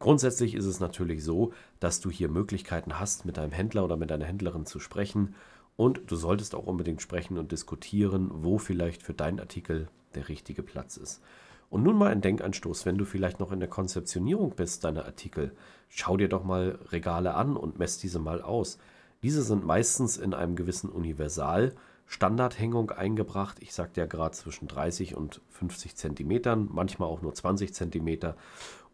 grundsätzlich 0.00 0.54
ist 0.54 0.66
es 0.66 0.80
natürlich 0.80 1.24
so, 1.24 1.52
dass 1.78 2.00
du 2.00 2.10
hier 2.10 2.28
Möglichkeiten 2.28 2.98
hast, 2.98 3.24
mit 3.24 3.36
deinem 3.36 3.52
Händler 3.52 3.84
oder 3.84 3.96
mit 3.96 4.10
deiner 4.10 4.26
Händlerin 4.26 4.66
zu 4.66 4.80
sprechen 4.80 5.34
und 5.76 6.02
du 6.08 6.16
solltest 6.16 6.54
auch 6.54 6.66
unbedingt 6.66 7.00
sprechen 7.00 7.38
und 7.38 7.52
diskutieren, 7.52 8.30
wo 8.32 8.58
vielleicht 8.58 9.02
für 9.02 9.14
deinen 9.14 9.40
Artikel 9.40 9.88
der 10.14 10.28
richtige 10.28 10.62
Platz 10.62 10.96
ist. 10.96 11.22
Und 11.70 11.84
nun 11.84 11.96
mal 11.96 12.10
ein 12.10 12.20
Denkanstoß, 12.20 12.84
wenn 12.84 12.98
du 12.98 13.04
vielleicht 13.04 13.38
noch 13.38 13.52
in 13.52 13.60
der 13.60 13.68
Konzeptionierung 13.68 14.50
bist 14.56 14.82
deiner 14.82 15.04
Artikel, 15.04 15.52
schau 15.88 16.16
dir 16.16 16.28
doch 16.28 16.42
mal 16.42 16.78
Regale 16.90 17.34
an 17.34 17.56
und 17.56 17.78
mess 17.78 17.96
diese 17.96 18.18
mal 18.18 18.42
aus. 18.42 18.78
Diese 19.22 19.42
sind 19.42 19.64
meistens 19.64 20.16
in 20.16 20.34
einem 20.34 20.56
gewissen 20.56 20.90
Universal 20.90 21.74
Standardhängung 22.06 22.90
eingebracht. 22.90 23.58
Ich 23.60 23.72
sagte 23.72 24.00
ja 24.00 24.06
gerade 24.08 24.34
zwischen 24.34 24.66
30 24.66 25.14
und 25.14 25.40
50 25.50 25.94
Zentimetern, 25.94 26.68
manchmal 26.72 27.08
auch 27.08 27.22
nur 27.22 27.34
20 27.34 27.72
Zentimeter. 27.72 28.36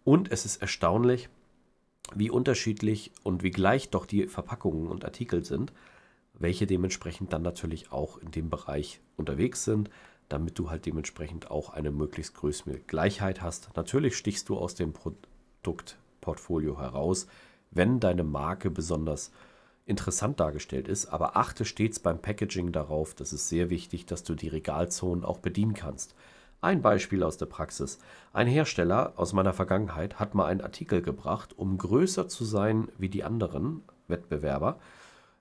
Und 0.05 0.31
es 0.31 0.45
ist 0.45 0.61
erstaunlich, 0.61 1.31
wie 2.15 2.31
unterschiedlich 2.31 3.11
und 3.23 3.43
wie 3.43 3.51
gleich 3.51 3.89
doch 3.89 4.05
die 4.05 4.27
Verpackungen 4.27 4.87
und 4.89 5.07
Artikel 5.07 5.47
sind, 5.47 5.73
welche 6.35 6.67
dementsprechend 6.67 7.33
dann 7.33 7.41
natürlich 7.41 7.91
auch 7.91 8.19
in 8.19 8.33
dem 8.33 8.51
Bereich 8.51 9.01
unterwegs 9.17 9.65
sind 9.65 9.89
damit 10.29 10.59
du 10.59 10.71
halt 10.71 10.87
dementsprechend 10.87 11.51
auch 11.51 11.71
eine 11.71 11.91
möglichst 11.91 12.35
größere 12.35 12.81
Gleichheit 12.81 13.43
hast. 13.43 13.71
Natürlich 13.77 14.17
stichst 14.17 14.49
du 14.49 14.57
aus 14.59 14.75
dem 14.75 14.93
Produktportfolio 14.93 16.81
heraus, 16.81 17.27
wenn 17.71 18.01
deine 18.01 18.25
Marke 18.25 18.71
besonders 18.71 19.31
interessant 19.85 20.41
dargestellt 20.41 20.89
ist, 20.89 21.07
aber 21.07 21.37
achte 21.37 21.65
stets 21.65 22.01
beim 22.01 22.21
Packaging 22.21 22.73
darauf, 22.73 23.15
das 23.15 23.33
ist 23.33 23.49
sehr 23.49 23.71
wichtig, 23.71 24.07
dass 24.07 24.25
du 24.25 24.35
die 24.35 24.49
Regalzonen 24.49 25.25
auch 25.25 25.39
bedienen 25.39 25.75
kannst. 25.75 26.15
Ein 26.61 26.83
Beispiel 26.83 27.23
aus 27.23 27.37
der 27.37 27.47
Praxis. 27.47 27.99
Ein 28.33 28.49
Hersteller 28.49 29.13
aus 29.17 29.33
meiner 29.33 29.53
Vergangenheit 29.53 30.19
hat 30.19 30.35
mal 30.35 30.47
einen 30.47 30.63
Artikel 30.63 31.03
gebracht, 31.03 31.57
um 31.57 31.79
größer 31.79 32.29
zu 32.29 32.45
sein 32.45 32.89
wie 32.99 33.09
die 33.09 33.23
anderen 33.23 33.83
Wettbewerber, 34.09 34.79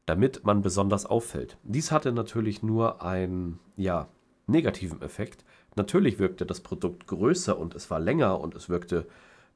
damit 0.06 0.44
man 0.44 0.62
besonders 0.62 1.06
auffällt. 1.06 1.58
Dies 1.64 1.92
hatte 1.92 2.12
natürlich 2.12 2.62
nur 2.62 3.02
einen 3.02 3.60
ja, 3.76 4.08
negativen 4.48 5.02
Effekt. 5.02 5.44
Natürlich 5.76 6.20
wirkte 6.20 6.46
das 6.46 6.62
Produkt 6.62 7.08
größer 7.08 7.58
und 7.58 7.76
es 7.76 7.90
war 7.90 8.00
länger 8.00 8.40
und 8.40 8.56
es 8.56 8.70
wirkte 8.70 9.08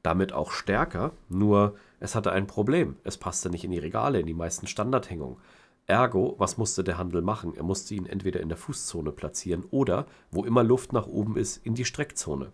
damit 0.02 0.32
auch 0.32 0.50
stärker, 0.50 1.12
nur 1.28 1.76
es 1.98 2.14
hatte 2.14 2.32
ein 2.32 2.46
Problem. 2.46 2.96
Es 3.04 3.18
passte 3.18 3.50
nicht 3.50 3.64
in 3.64 3.70
die 3.70 3.78
Regale, 3.78 4.20
in 4.20 4.26
die 4.26 4.34
meisten 4.34 4.66
Standardhängungen. 4.66 5.36
Ergo, 5.86 6.36
was 6.38 6.56
musste 6.56 6.84
der 6.84 6.98
Handel 6.98 7.20
machen? 7.20 7.54
Er 7.56 7.64
musste 7.64 7.94
ihn 7.94 8.06
entweder 8.06 8.40
in 8.40 8.48
der 8.48 8.56
Fußzone 8.56 9.12
platzieren 9.12 9.64
oder, 9.70 10.06
wo 10.30 10.44
immer 10.44 10.62
Luft 10.62 10.92
nach 10.92 11.06
oben 11.06 11.36
ist, 11.36 11.64
in 11.66 11.74
die 11.74 11.84
Streckzone. 11.84 12.52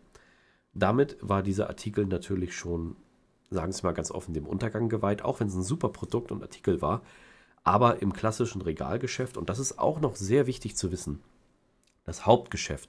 Damit 0.72 1.16
war 1.20 1.42
dieser 1.42 1.68
Artikel 1.68 2.06
natürlich 2.06 2.56
schon, 2.56 2.96
sagen 3.50 3.72
Sie 3.72 3.82
mal 3.82 3.92
ganz 3.92 4.10
offen, 4.10 4.34
dem 4.34 4.46
Untergang 4.46 4.88
geweiht, 4.88 5.22
auch 5.22 5.40
wenn 5.40 5.48
es 5.48 5.54
ein 5.54 5.62
super 5.62 5.90
Produkt 5.90 6.32
und 6.32 6.42
Artikel 6.42 6.82
war. 6.82 7.02
Aber 7.62 8.00
im 8.00 8.12
klassischen 8.12 8.62
Regalgeschäft, 8.62 9.36
und 9.36 9.48
das 9.50 9.58
ist 9.58 9.78
auch 9.78 10.00
noch 10.00 10.16
sehr 10.16 10.46
wichtig 10.46 10.76
zu 10.76 10.90
wissen, 10.90 11.20
das 12.06 12.24
Hauptgeschäft 12.24 12.88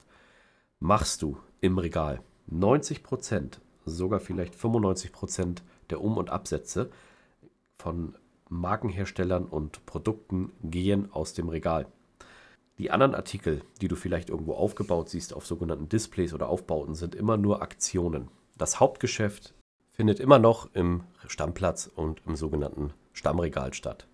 machst 0.80 1.22
du 1.22 1.38
im 1.60 1.76
Regal. 1.76 2.22
90 2.46 3.02
Prozent, 3.02 3.60
sogar 3.84 4.20
vielleicht 4.20 4.54
95 4.54 5.12
Prozent 5.12 5.62
der 5.90 6.00
Um- 6.00 6.16
und 6.16 6.30
Absätze 6.30 6.90
von 7.76 8.16
Markenherstellern 8.48 9.44
und 9.44 9.84
Produkten 9.84 10.52
gehen 10.62 11.12
aus 11.12 11.34
dem 11.34 11.48
Regal. 11.48 11.86
Die 12.78 12.90
anderen 12.90 13.14
Artikel, 13.14 13.62
die 13.80 13.88
du 13.88 13.96
vielleicht 13.96 14.30
irgendwo 14.30 14.54
aufgebaut 14.54 15.10
siehst 15.10 15.34
auf 15.34 15.46
sogenannten 15.46 15.88
Displays 15.88 16.32
oder 16.32 16.48
Aufbauten, 16.48 16.94
sind 16.94 17.14
immer 17.14 17.36
nur 17.36 17.60
Aktionen. 17.60 18.28
Das 18.56 18.80
Hauptgeschäft 18.80 19.52
findet 19.90 20.20
immer 20.20 20.38
noch 20.38 20.72
im 20.74 21.02
Stammplatz 21.26 21.90
und 21.92 22.22
im 22.24 22.36
sogenannten 22.36 22.92
Stammregal 23.12 23.74
statt. 23.74 24.06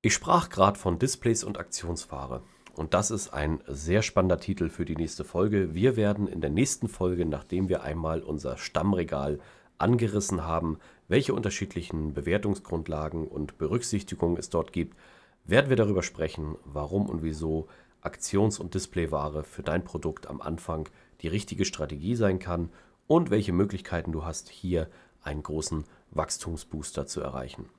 Ich 0.00 0.14
sprach 0.14 0.48
gerade 0.48 0.78
von 0.78 0.98
Displays 0.98 1.44
und 1.44 1.58
Aktionsware. 1.58 2.42
Und 2.78 2.94
das 2.94 3.10
ist 3.10 3.30
ein 3.34 3.58
sehr 3.66 4.02
spannender 4.02 4.38
Titel 4.38 4.68
für 4.68 4.84
die 4.84 4.94
nächste 4.94 5.24
Folge. 5.24 5.74
Wir 5.74 5.96
werden 5.96 6.28
in 6.28 6.40
der 6.40 6.48
nächsten 6.48 6.86
Folge, 6.86 7.26
nachdem 7.26 7.68
wir 7.68 7.82
einmal 7.82 8.22
unser 8.22 8.56
Stammregal 8.56 9.40
angerissen 9.78 10.44
haben, 10.44 10.78
welche 11.08 11.34
unterschiedlichen 11.34 12.14
Bewertungsgrundlagen 12.14 13.26
und 13.26 13.58
Berücksichtigungen 13.58 14.36
es 14.36 14.48
dort 14.48 14.72
gibt, 14.72 14.96
werden 15.44 15.70
wir 15.70 15.76
darüber 15.76 16.04
sprechen, 16.04 16.54
warum 16.64 17.06
und 17.06 17.24
wieso 17.24 17.66
Aktions- 18.00 18.60
und 18.60 18.74
Displayware 18.74 19.42
für 19.42 19.64
dein 19.64 19.82
Produkt 19.82 20.28
am 20.28 20.40
Anfang 20.40 20.88
die 21.20 21.28
richtige 21.28 21.64
Strategie 21.64 22.14
sein 22.14 22.38
kann 22.38 22.70
und 23.08 23.30
welche 23.30 23.52
Möglichkeiten 23.52 24.12
du 24.12 24.24
hast, 24.24 24.50
hier 24.50 24.88
einen 25.20 25.42
großen 25.42 25.82
Wachstumsbooster 26.12 27.08
zu 27.08 27.22
erreichen. 27.22 27.70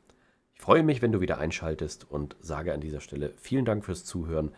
Ich 0.56 0.62
freue 0.62 0.84
mich, 0.84 1.02
wenn 1.02 1.14
du 1.14 1.22
wieder 1.22 1.38
einschaltest 1.38 2.06
und 2.12 2.36
sage 2.42 2.74
an 2.74 2.82
dieser 2.82 3.00
Stelle 3.00 3.32
vielen 3.38 3.64
Dank 3.64 3.86
fürs 3.86 4.04
Zuhören. 4.04 4.52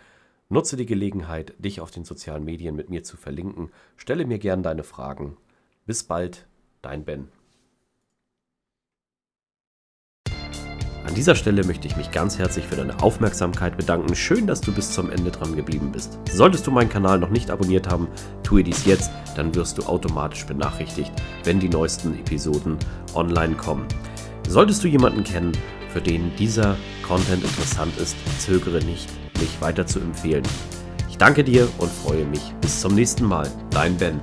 Nutze 0.51 0.75
die 0.75 0.85
Gelegenheit, 0.85 1.53
dich 1.59 1.79
auf 1.79 1.91
den 1.91 2.03
sozialen 2.03 2.43
Medien 2.43 2.75
mit 2.75 2.89
mir 2.89 3.05
zu 3.05 3.15
verlinken. 3.15 3.69
Stelle 3.95 4.25
mir 4.25 4.37
gern 4.37 4.63
deine 4.63 4.83
Fragen. 4.83 5.37
Bis 5.85 6.03
bald, 6.03 6.45
dein 6.81 7.05
Ben. 7.05 7.29
An 11.05 11.15
dieser 11.15 11.35
Stelle 11.35 11.63
möchte 11.63 11.87
ich 11.87 11.95
mich 11.95 12.11
ganz 12.11 12.37
herzlich 12.37 12.65
für 12.65 12.75
deine 12.75 13.01
Aufmerksamkeit 13.01 13.77
bedanken. 13.77 14.13
Schön, 14.13 14.45
dass 14.45 14.59
du 14.59 14.73
bis 14.73 14.91
zum 14.91 15.09
Ende 15.09 15.31
dran 15.31 15.55
geblieben 15.55 15.93
bist. 15.93 16.19
Solltest 16.29 16.67
du 16.67 16.71
meinen 16.71 16.89
Kanal 16.89 17.17
noch 17.17 17.29
nicht 17.29 17.49
abonniert 17.49 17.89
haben, 17.89 18.09
tue 18.43 18.61
dies 18.61 18.83
jetzt, 18.83 19.09
dann 19.37 19.55
wirst 19.55 19.77
du 19.77 19.83
automatisch 19.83 20.45
benachrichtigt, 20.45 21.13
wenn 21.45 21.61
die 21.61 21.69
neuesten 21.69 22.13
Episoden 22.19 22.77
online 23.13 23.55
kommen. 23.55 23.87
Solltest 24.49 24.83
du 24.83 24.89
jemanden 24.89 25.23
kennen, 25.23 25.53
für 25.93 26.01
den 26.01 26.35
dieser 26.35 26.75
Content 27.07 27.41
interessant 27.41 27.97
ist, 27.97 28.17
zögere 28.41 28.83
nicht 28.83 29.07
weiter 29.59 29.85
zu 29.85 29.99
empfehlen. 29.99 30.43
Ich 31.09 31.17
danke 31.17 31.43
dir 31.43 31.67
und 31.77 31.91
freue 31.91 32.25
mich. 32.25 32.53
Bis 32.61 32.81
zum 32.81 32.95
nächsten 32.95 33.25
Mal. 33.25 33.49
Dein 33.69 33.97
Ben. 33.97 34.19